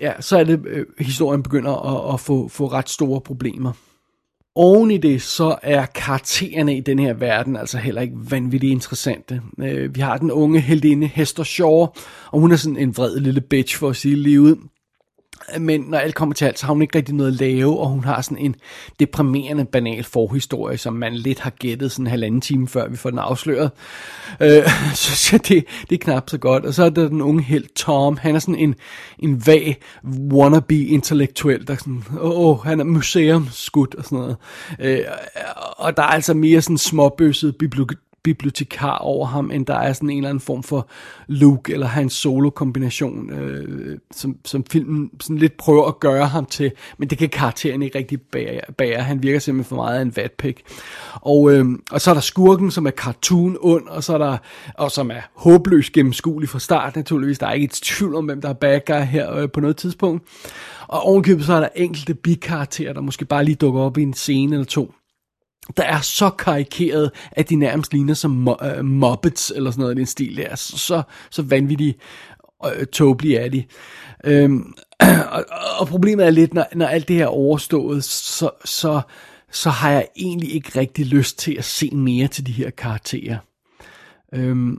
ja, 0.00 0.12
så 0.20 0.38
er 0.38 0.44
det, 0.44 0.66
øh, 0.66 0.86
historien 0.98 1.42
begynder 1.42 1.72
at, 1.72 2.14
at 2.14 2.20
få, 2.20 2.48
få 2.48 2.66
ret 2.66 2.88
store 2.88 3.20
problemer. 3.20 3.72
Oven 4.54 4.90
i 4.90 4.96
det, 4.96 5.22
så 5.22 5.56
er 5.62 5.86
karaktererne 5.86 6.76
i 6.76 6.80
den 6.80 6.98
her 6.98 7.12
verden 7.12 7.56
altså 7.56 7.78
heller 7.78 8.00
ikke 8.00 8.14
vanvittigt 8.30 8.70
interessante. 8.70 9.42
Øh, 9.58 9.94
vi 9.94 10.00
har 10.00 10.18
den 10.18 10.30
unge 10.30 10.60
heldinde 10.60 11.06
Hester 11.06 11.44
Shaw, 11.44 11.86
og 12.30 12.40
hun 12.40 12.52
er 12.52 12.56
sådan 12.56 12.76
en 12.76 12.96
vred 12.96 13.20
lille 13.20 13.40
bitch 13.40 13.78
for 13.78 13.90
at 13.90 13.96
sige 13.96 14.16
lige 14.16 14.40
ud. 14.40 14.56
Men 15.58 15.80
når 15.80 15.98
alt 15.98 16.14
kommer 16.14 16.34
til 16.34 16.44
alt, 16.44 16.58
så 16.58 16.66
har 16.66 16.72
hun 16.72 16.82
ikke 16.82 16.98
rigtig 16.98 17.14
noget 17.14 17.32
at 17.32 17.40
lave, 17.40 17.78
og 17.78 17.88
hun 17.88 18.04
har 18.04 18.20
sådan 18.22 18.38
en 18.38 18.56
deprimerende 19.00 19.64
banal 19.64 20.04
forhistorie, 20.04 20.78
som 20.78 20.92
man 20.92 21.14
lidt 21.14 21.40
har 21.40 21.50
gættet 21.50 21.92
sådan 21.92 22.06
en 22.06 22.10
halvanden 22.10 22.40
time 22.40 22.68
før 22.68 22.88
vi 22.88 22.96
får 22.96 23.10
den 23.10 23.18
afsløret. 23.18 23.70
Øh, 24.40 24.68
så, 24.94 25.16
så 25.16 25.38
det, 25.38 25.64
det 25.90 25.94
er 25.94 26.04
knap 26.04 26.30
så 26.30 26.38
godt. 26.38 26.64
Og 26.64 26.74
så 26.74 26.84
er 26.84 26.90
der 26.90 27.08
den 27.08 27.22
unge 27.22 27.42
held 27.42 27.74
Tom, 27.74 28.16
han 28.16 28.34
er 28.34 28.38
sådan 28.38 28.54
en, 28.54 28.74
en 29.18 29.46
vag 29.46 29.76
wannabe 30.32 30.86
intellektuel, 30.86 31.66
der 31.66 31.76
sådan, 31.76 32.04
åh, 32.20 32.40
oh, 32.40 32.64
han 32.64 32.80
er 32.80 32.84
museumskud 32.84 33.94
og 33.98 34.04
sådan 34.04 34.18
noget. 34.18 34.36
Øh, 34.80 35.04
og 35.76 35.96
der 35.96 36.02
er 36.02 36.06
altså 36.06 36.34
mere 36.34 36.62
sådan 36.62 36.78
småbøsset 36.78 37.56
bibliotek 37.56 37.98
bibliotekar 38.22 38.96
over 38.98 39.26
ham, 39.26 39.50
end 39.50 39.66
der 39.66 39.74
er 39.74 39.92
sådan 39.92 40.10
en 40.10 40.16
eller 40.16 40.28
anden 40.28 40.40
form 40.40 40.62
for 40.62 40.88
Luke 41.26 41.72
eller 41.72 41.86
hans 41.86 42.12
solo-kombination, 42.12 43.30
øh, 43.30 43.98
som, 44.10 44.36
som 44.44 44.64
filmen 44.70 45.10
sådan 45.20 45.38
lidt 45.38 45.56
prøver 45.56 45.86
at 45.86 46.00
gøre 46.00 46.26
ham 46.26 46.46
til, 46.46 46.72
men 46.98 47.10
det 47.10 47.18
kan 47.18 47.28
karakteren 47.28 47.82
ikke 47.82 47.98
rigtig 47.98 48.20
bære. 48.20 48.60
bære. 48.78 49.02
Han 49.02 49.22
virker 49.22 49.38
simpelthen 49.38 49.68
for 49.68 49.76
meget 49.76 49.98
af 49.98 50.02
en 50.02 50.16
vatpik. 50.16 50.62
Og, 51.14 51.52
øh, 51.52 51.66
og 51.90 52.00
så 52.00 52.10
er 52.10 52.14
der 52.14 52.20
skurken, 52.20 52.70
som 52.70 52.86
er 52.86 52.90
cartoon 52.90 53.56
ond, 53.60 53.88
og 53.88 54.04
så 54.04 54.14
er 54.14 54.18
der, 54.18 54.36
og 54.74 54.90
som 54.90 55.10
er 55.10 55.20
håbløs 55.34 55.90
gennemskuelig 55.90 56.48
fra 56.48 56.58
start, 56.58 56.96
naturligvis. 56.96 57.38
Der 57.38 57.46
er 57.46 57.52
ikke 57.52 57.64
et 57.64 57.70
tvivl 57.70 58.14
om, 58.14 58.24
hvem 58.24 58.40
der 58.40 58.48
er 58.48 58.52
bad 58.52 58.80
guy 58.86 58.94
her 58.94 59.36
øh, 59.36 59.50
på 59.50 59.60
noget 59.60 59.76
tidspunkt. 59.76 60.22
Og 60.88 61.00
ovenkøbet 61.00 61.44
så 61.44 61.52
er 61.52 61.60
der 61.60 61.68
enkelte 61.76 62.14
bikarakterer, 62.14 62.92
der 62.92 63.00
måske 63.00 63.24
bare 63.24 63.44
lige 63.44 63.54
dukker 63.54 63.80
op 63.80 63.98
i 63.98 64.02
en 64.02 64.14
scene 64.14 64.54
eller 64.54 64.66
to 64.66 64.94
der 65.76 65.82
er 65.82 66.00
så 66.00 66.30
karikeret, 66.30 67.10
at 67.32 67.50
de 67.50 67.56
nærmest 67.56 67.92
ligner 67.92 68.14
som 68.14 68.48
mo- 68.48 68.78
uh, 68.78 68.84
Muppets, 68.84 69.52
eller 69.56 69.70
sådan 69.70 69.82
noget 69.82 69.94
i 69.94 69.98
den 69.98 70.06
stil 70.06 70.36
der. 70.36 70.56
Så, 70.56 70.78
så, 70.78 71.02
så 71.30 71.42
vanvittigt 71.42 71.98
uh, 72.64 72.70
øh, 72.76 72.86
tåbelige 72.86 73.38
er 73.38 73.48
de. 73.48 73.64
Øhm, 74.24 74.74
og, 75.32 75.44
og 75.78 75.88
problemet 75.88 76.26
er 76.26 76.30
lidt, 76.30 76.54
når, 76.54 76.66
når 76.74 76.86
alt 76.86 77.08
det 77.08 77.16
her 77.16 77.24
er 77.24 77.28
overstået, 77.28 78.04
så, 78.04 78.50
så, 78.64 79.00
så 79.52 79.70
har 79.70 79.90
jeg 79.90 80.08
egentlig 80.16 80.54
ikke 80.54 80.78
rigtig 80.80 81.06
lyst 81.06 81.38
til 81.38 81.54
at 81.58 81.64
se 81.64 81.90
mere 81.90 82.28
til 82.28 82.46
de 82.46 82.52
her 82.52 82.70
karakterer. 82.70 83.38
Øhm, 84.34 84.78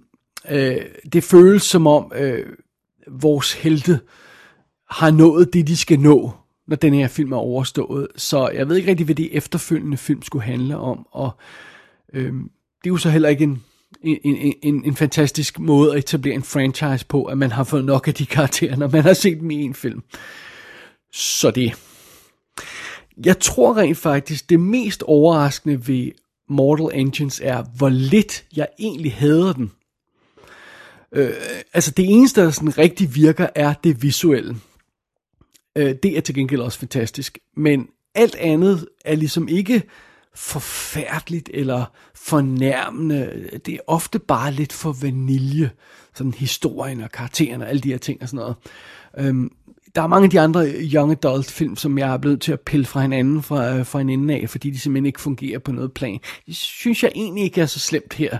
øh, 0.49 0.81
det 1.13 1.23
føles 1.23 1.63
som 1.63 1.87
om 1.87 2.11
øh, 2.15 2.45
vores 3.07 3.53
helte 3.53 3.99
har 4.89 5.11
nået 5.11 5.53
det, 5.53 5.67
de 5.67 5.77
skal 5.77 5.99
nå 5.99 6.31
når 6.67 6.75
den 6.75 6.93
her 6.93 7.07
film 7.07 7.31
er 7.31 7.37
overstået. 7.37 8.07
Så 8.15 8.49
jeg 8.49 8.69
ved 8.69 8.75
ikke 8.75 8.89
rigtig, 8.89 9.05
hvad 9.05 9.15
de 9.15 9.33
efterfølgende 9.33 9.97
film 9.97 10.21
skulle 10.21 10.45
handle 10.45 10.77
om, 10.77 11.07
og 11.11 11.31
øhm, 12.13 12.49
det 12.83 12.89
er 12.89 12.93
jo 12.93 12.97
så 12.97 13.09
heller 13.09 13.29
ikke 13.29 13.43
en, 13.43 13.63
en, 14.03 14.19
en, 14.23 14.53
en, 14.61 14.85
en 14.85 14.95
fantastisk 14.95 15.59
måde 15.59 15.91
at 15.91 15.97
etablere 15.97 16.35
en 16.35 16.43
franchise 16.43 17.05
på, 17.05 17.23
at 17.23 17.37
man 17.37 17.51
har 17.51 17.63
fået 17.63 17.85
nok 17.85 18.07
af 18.07 18.13
de 18.13 18.25
karakterer, 18.25 18.75
når 18.75 18.87
man 18.87 19.01
har 19.01 19.13
set 19.13 19.39
dem 19.39 19.51
i 19.51 19.61
en 19.61 19.73
film. 19.73 20.03
Så 21.13 21.51
det. 21.51 21.73
Jeg 23.25 23.39
tror 23.39 23.77
rent 23.77 23.97
faktisk, 23.97 24.49
det 24.49 24.59
mest 24.59 25.03
overraskende 25.03 25.87
ved 25.87 26.11
Mortal 26.49 26.99
Engines 26.99 27.41
er, 27.43 27.63
hvor 27.77 27.89
lidt 27.89 28.45
jeg 28.55 28.67
egentlig 28.79 29.13
hader 29.13 29.53
den. 29.53 29.71
Øh, 31.11 31.33
altså 31.73 31.91
det 31.91 32.05
eneste, 32.09 32.41
der 32.41 32.51
sådan 32.51 32.77
rigtig 32.77 33.15
virker, 33.15 33.47
er 33.55 33.73
det 33.73 34.03
visuelle. 34.03 34.55
Øh, 35.75 35.95
det 36.03 36.17
er 36.17 36.21
til 36.21 36.35
gengæld 36.35 36.61
også 36.61 36.79
fantastisk. 36.79 37.39
Men 37.57 37.87
alt 38.15 38.35
andet 38.35 38.87
er 39.05 39.15
ligesom 39.15 39.47
ikke 39.47 39.83
forfærdeligt 40.35 41.49
eller 41.53 41.85
fornærmende. 42.15 43.49
Det 43.65 43.73
er 43.73 43.79
ofte 43.87 44.19
bare 44.19 44.51
lidt 44.51 44.73
for 44.73 44.95
vanilje. 45.01 45.71
Sådan 46.15 46.33
historien 46.33 47.01
og 47.01 47.11
karakteren 47.11 47.61
og 47.61 47.69
alle 47.69 47.81
de 47.81 47.89
her 47.89 47.97
ting 47.97 48.21
og 48.21 48.29
sådan 48.29 48.37
noget. 48.37 48.55
Øhm, 49.17 49.51
der 49.95 50.01
er 50.01 50.07
mange 50.07 50.23
af 50.23 50.29
de 50.29 50.39
andre 50.39 50.65
young 50.93 51.11
adult 51.11 51.51
film, 51.51 51.75
som 51.75 51.97
jeg 51.97 52.13
er 52.13 52.17
blevet 52.17 52.41
til 52.41 52.51
at 52.51 52.59
pille 52.59 52.85
fra 52.85 53.01
hinanden 53.01 53.43
fra, 53.43 53.75
øh, 53.75 53.85
fra 53.85 54.01
en 54.01 54.09
ende 54.09 54.33
af, 54.33 54.49
fordi 54.49 54.69
de 54.69 54.79
simpelthen 54.79 55.05
ikke 55.05 55.21
fungerer 55.21 55.59
på 55.59 55.71
noget 55.71 55.93
plan. 55.93 56.19
Det 56.45 56.55
synes 56.55 57.03
jeg 57.03 57.11
egentlig 57.15 57.43
ikke 57.43 57.61
er 57.61 57.65
så 57.65 57.79
slemt 57.79 58.13
her. 58.13 58.37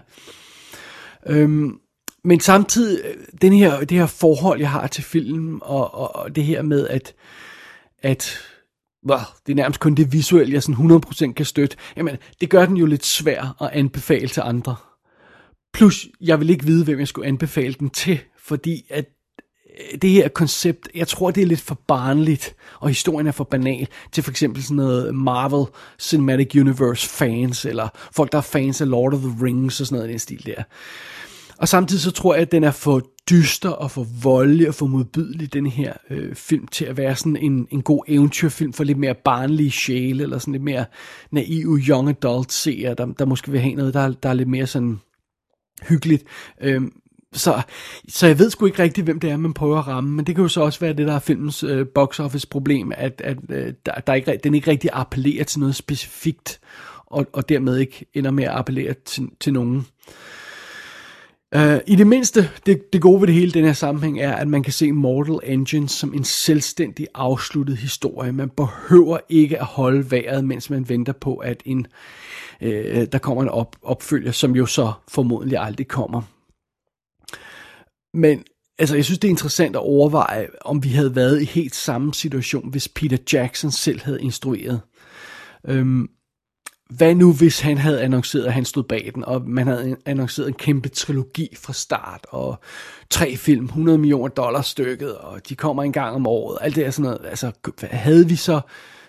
Øhm, 1.28 1.80
men 2.24 2.40
samtidig, 2.40 3.06
øh, 3.06 3.26
den 3.42 3.54
her, 3.54 3.80
det 3.80 3.98
her 3.98 4.06
forhold, 4.06 4.60
jeg 4.60 4.70
har 4.70 4.88
til 4.88 5.04
filmen, 5.04 5.60
og, 5.62 5.94
og, 5.94 6.16
og 6.16 6.36
det 6.36 6.44
her 6.44 6.62
med, 6.62 6.88
at, 6.88 7.14
at 8.02 8.40
well, 9.10 9.22
det 9.46 9.52
er 9.52 9.56
nærmest 9.56 9.80
kun 9.80 9.96
det 9.96 10.14
visuelle, 10.14 10.54
jeg 10.54 10.64
sådan 10.64 11.02
100% 11.30 11.34
kan 11.34 11.46
støtte, 11.46 11.78
jamen, 11.98 12.18
det 12.42 12.50
gør 12.50 12.66
den 12.66 12.78
jo 12.78 12.86
lidt 12.86 13.06
svær 13.06 13.64
at 13.64 13.70
anbefale 13.74 14.28
til 14.28 14.42
andre. 14.42 14.76
Plus, 15.74 16.08
jeg 16.22 16.40
vil 16.40 16.50
ikke 16.50 16.66
vide, 16.66 16.84
hvem 16.84 17.00
jeg 17.00 17.08
skulle 17.08 17.28
anbefale 17.28 17.74
den 17.74 17.90
til, 17.90 18.20
fordi 18.40 18.86
at 18.90 19.06
øh, 19.80 20.02
det 20.02 20.10
her 20.10 20.28
koncept, 20.28 20.90
jeg 20.96 21.08
tror, 21.08 21.32
det 21.32 21.42
er 21.42 21.48
lidt 21.48 21.62
for 21.62 21.80
barnligt, 21.88 22.56
og 22.80 22.90
historien 22.90 23.28
er 23.28 23.32
for 23.32 23.44
banal, 23.44 23.88
til 24.12 24.24
for 24.24 24.32
eksempel 24.32 24.64
sådan 24.64 24.78
noget 24.78 25.16
Marvel 25.16 25.66
Cinematic 26.00 26.56
Universe 26.56 27.10
fans, 27.10 27.66
eller 27.66 27.88
folk, 28.12 28.32
der 28.32 28.38
er 28.38 28.42
fans 28.42 28.82
af 28.82 28.90
Lord 28.90 29.14
of 29.14 29.20
the 29.20 29.46
Rings 29.46 29.82
og 29.82 29.88
sådan 29.88 29.96
noget 29.96 30.10
i 30.10 30.12
den 30.12 30.20
stil 30.20 30.46
der. 30.46 30.64
Og 31.58 31.68
samtidig 31.68 32.02
så 32.02 32.12
tror 32.12 32.34
jeg, 32.34 32.42
at 32.42 32.52
den 32.52 32.64
er 32.64 32.72
for 32.72 33.02
dyster 33.30 33.70
og 33.70 33.92
for 33.92 34.08
voldelig 34.24 34.68
og 34.68 34.76
for 34.76 34.86
modbydelig, 34.86 35.54
den 35.54 35.66
her 35.66 35.94
øh, 36.10 36.36
film, 36.36 36.68
til 36.68 36.86
at 36.86 36.98
være 36.98 37.16
sådan 37.16 37.38
en, 37.38 37.68
en 37.72 37.82
god 37.82 38.04
eventyrfilm 38.08 38.74
for 38.74 38.84
lidt 38.84 38.98
mere 38.98 39.16
barnlige 39.26 39.72
sjæle, 39.72 40.24
eller 40.24 40.38
sådan 40.38 40.52
lidt 40.52 40.64
mere 40.64 40.86
naive 41.32 41.78
young 41.78 42.10
adult 42.10 42.52
seere, 42.52 42.94
der, 42.94 43.06
der 43.06 43.26
måske 43.26 43.52
vil 43.52 43.60
have 43.60 43.76
noget, 43.76 43.94
der, 43.94 44.14
der 44.24 44.30
er 44.30 44.34
lidt 44.34 44.50
mere 44.50 44.68
sådan 44.68 45.00
hyggeligt. 45.90 46.24
Øhm, 46.62 46.92
så, 47.34 47.62
så 48.08 48.28
jeg 48.28 48.40
ved 48.40 48.50
sgu 48.50 48.66
ikke 48.66 48.84
rigtigt, 48.84 49.06
hvem 49.06 49.20
det 49.20 49.30
er, 49.30 49.38
man 49.38 49.54
prøver 49.54 49.80
at 49.80 49.88
ramme, 49.88 50.12
men 50.12 50.28
det 50.28 50.36
kan 50.36 50.42
jo 50.42 50.48
så 50.48 50.62
også 50.62 50.80
være 50.80 50.94
det, 50.94 51.08
der 51.08 51.14
er 51.14 51.20
filmens 51.20 51.64
øh, 51.64 51.88
box 51.96 52.20
office 52.20 52.48
problem, 52.48 52.92
at, 52.98 53.22
at 53.24 53.38
øh, 53.50 53.74
der, 53.86 53.92
der 54.08 54.14
ikke, 54.14 54.40
den 54.44 54.56
ikke 54.56 54.72
rigtig 54.72 54.90
appellerer 54.94 55.44
til 55.44 55.60
noget 55.60 55.76
specifikt, 55.76 56.60
og, 57.06 57.26
og 57.34 57.50
dermed 57.50 57.78
ikke 57.78 58.06
ender 58.14 58.32
med 58.32 58.44
at 58.44 58.52
appellere 58.52 58.94
til, 59.06 59.30
til 59.40 59.54
nogen. 59.54 59.88
Uh, 61.56 61.78
I 61.88 61.96
det 61.96 62.08
mindste, 62.08 62.50
det, 62.66 62.94
det 62.94 63.02
gode 63.02 63.22
ved 63.22 63.28
det 63.28 63.36
hele 63.36 63.52
den 63.52 63.66
her 63.66 63.74
sammenhæng 63.74 64.20
er, 64.20 64.36
at 64.36 64.48
man 64.48 64.64
kan 64.64 64.74
se 64.74 64.92
Mortal 64.92 65.40
Engines 65.52 65.92
som 65.92 66.14
en 66.14 66.24
selvstændig 66.24 67.08
afsluttet 67.14 67.78
historie. 67.78 68.32
Man 68.32 68.50
behøver 68.50 69.18
ikke 69.30 69.60
at 69.60 69.66
holde 69.66 70.12
vejret, 70.12 70.46
mens 70.46 70.70
man 70.70 70.90
venter 70.90 71.14
på, 71.14 71.36
at 71.36 71.64
en, 71.66 71.88
uh, 72.62 72.68
der 73.12 73.18
kommer 73.18 73.44
en 73.44 73.50
op, 73.50 73.76
opfølger, 73.82 74.32
som 74.32 74.56
jo 74.56 74.66
så 74.66 74.92
formodentlig 75.08 75.58
aldrig 75.58 75.88
kommer. 75.88 76.22
Men 78.14 78.44
altså, 78.80 78.96
jeg 78.96 79.06
synes, 79.06 79.20
det 79.20 79.28
er 79.28 79.32
interessant 79.32 79.76
at 79.76 79.82
overveje, 79.82 80.48
om 80.62 80.84
vi 80.84 80.90
havde 80.90 81.16
været 81.16 81.42
i 81.42 81.46
helt 81.46 81.76
samme 81.76 82.14
situation, 82.14 82.70
hvis 82.70 82.88
Peter 82.88 83.18
Jackson 83.34 83.72
selv 83.72 84.02
havde 84.02 84.22
instrueret. 84.22 84.82
Um, 85.70 86.10
hvad 86.98 87.16
nu 87.16 87.34
hvis 87.34 87.60
han 87.60 87.78
havde 87.78 88.02
annonceret, 88.02 88.46
at 88.46 88.54
han 88.54 88.66
stod 88.66 88.84
bag 88.84 89.12
den, 89.16 89.26
og 89.26 89.42
man 89.50 89.68
havde 89.68 89.98
annonceret 90.06 90.48
en 90.48 90.54
kæmpe 90.54 90.90
trilogi 90.90 91.56
fra 91.62 91.74
start, 91.74 92.26
og 92.30 92.60
tre 93.10 93.36
film, 93.36 93.66
100 93.66 93.98
millioner 93.98 94.28
dollars 94.28 94.68
stykket, 94.68 95.16
og 95.16 95.50
de 95.50 95.56
kommer 95.56 95.84
en 95.84 95.92
gang 95.92 96.16
om 96.16 96.28
året, 96.28 96.58
alt 96.62 96.76
det 96.76 96.86
er 96.86 96.92
sådan 96.92 97.04
noget, 97.04 97.30
altså 97.30 97.52
havde 97.82 98.28
vi 98.28 98.36
så, 98.36 98.62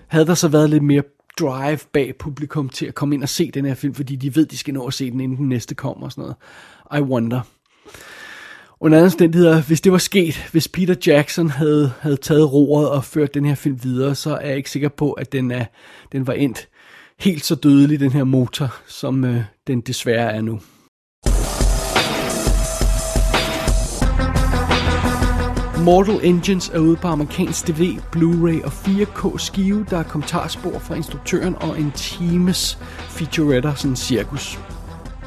havde 0.08 0.26
der 0.26 0.34
så 0.34 0.48
været 0.48 0.70
lidt 0.70 0.82
mere 0.82 1.02
drive 1.40 1.78
bag 1.92 2.16
publikum 2.18 2.68
til 2.68 2.86
at 2.86 2.94
komme 2.94 3.14
ind 3.14 3.22
og 3.22 3.28
se 3.28 3.50
den 3.50 3.64
her 3.64 3.74
film, 3.74 3.94
fordi 3.94 4.16
de 4.16 4.36
ved, 4.36 4.46
de 4.46 4.58
skal 4.58 4.74
nå 4.74 4.86
at 4.86 4.94
se 4.94 5.10
den, 5.10 5.20
inden 5.20 5.38
den 5.38 5.48
næste 5.48 5.74
kommer 5.74 6.06
og 6.06 6.12
sådan 6.12 6.22
noget. 6.22 6.36
I 7.00 7.10
wonder. 7.10 7.40
Under 8.80 8.98
andre 8.98 9.04
omstændigheder, 9.04 9.62
hvis 9.62 9.80
det 9.80 9.92
var 9.92 9.98
sket, 9.98 10.48
hvis 10.52 10.68
Peter 10.68 10.94
Jackson 11.06 11.50
havde, 11.50 11.92
havde 12.00 12.16
taget 12.16 12.52
roret 12.52 12.90
og 12.90 13.04
ført 13.04 13.34
den 13.34 13.44
her 13.44 13.54
film 13.54 13.78
videre, 13.82 14.14
så 14.14 14.36
er 14.36 14.46
jeg 14.46 14.56
ikke 14.56 14.70
sikker 14.70 14.88
på, 14.88 15.12
at 15.12 15.32
den, 15.32 15.50
er, 15.50 15.64
den 16.12 16.26
var 16.26 16.32
endt 16.32 16.68
helt 17.20 17.44
så 17.44 17.54
dødelig, 17.54 18.00
den 18.00 18.12
her 18.12 18.24
motor, 18.24 18.74
som 18.86 19.24
øh, 19.24 19.42
den 19.66 19.80
desværre 19.80 20.32
er 20.32 20.40
nu. 20.40 20.60
Mortal 25.84 26.20
Engines 26.22 26.68
er 26.68 26.78
ude 26.78 26.96
på 26.96 27.08
amerikansk 27.08 27.68
DVD, 27.68 27.98
Blu-ray 28.16 28.64
og 28.64 28.72
4K 28.72 29.38
skive. 29.38 29.86
Der 29.90 29.98
er 29.98 30.02
kommentarspor 30.02 30.78
fra 30.78 30.94
instruktøren 30.94 31.54
og 31.54 31.80
en 31.80 31.92
times 31.92 32.78
featuretter, 33.08 33.74
sådan 33.74 33.96
cirkus. 33.96 34.58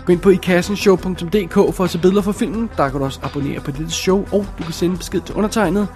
Gå 0.06 0.13
ind 0.13 0.21
på 0.21 0.30
ikassenshow.dk 0.30 1.76
for 1.76 1.84
at 1.84 1.89
se 1.89 2.00
billeder 2.00 2.21
fra 2.21 2.32
filmen. 2.32 2.69
Der 2.78 2.89
kan 2.89 3.00
du 3.00 3.06
også 3.06 3.19
abonnere 3.23 3.60
på 3.60 3.71
dette 3.71 3.91
show, 3.91 4.26
og 4.32 4.45
du 4.58 4.63
kan 4.63 4.73
sende 4.73 4.97
besked 4.97 5.21
til 5.21 5.36
undertegnet. 5.36 5.88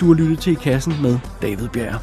Du 0.00 0.06
har 0.06 0.14
lyttet 0.14 0.38
til 0.38 0.52
I 0.52 0.54
Kassen 0.54 0.94
med 1.02 1.18
David 1.42 1.68
Bjerre. 1.68 1.98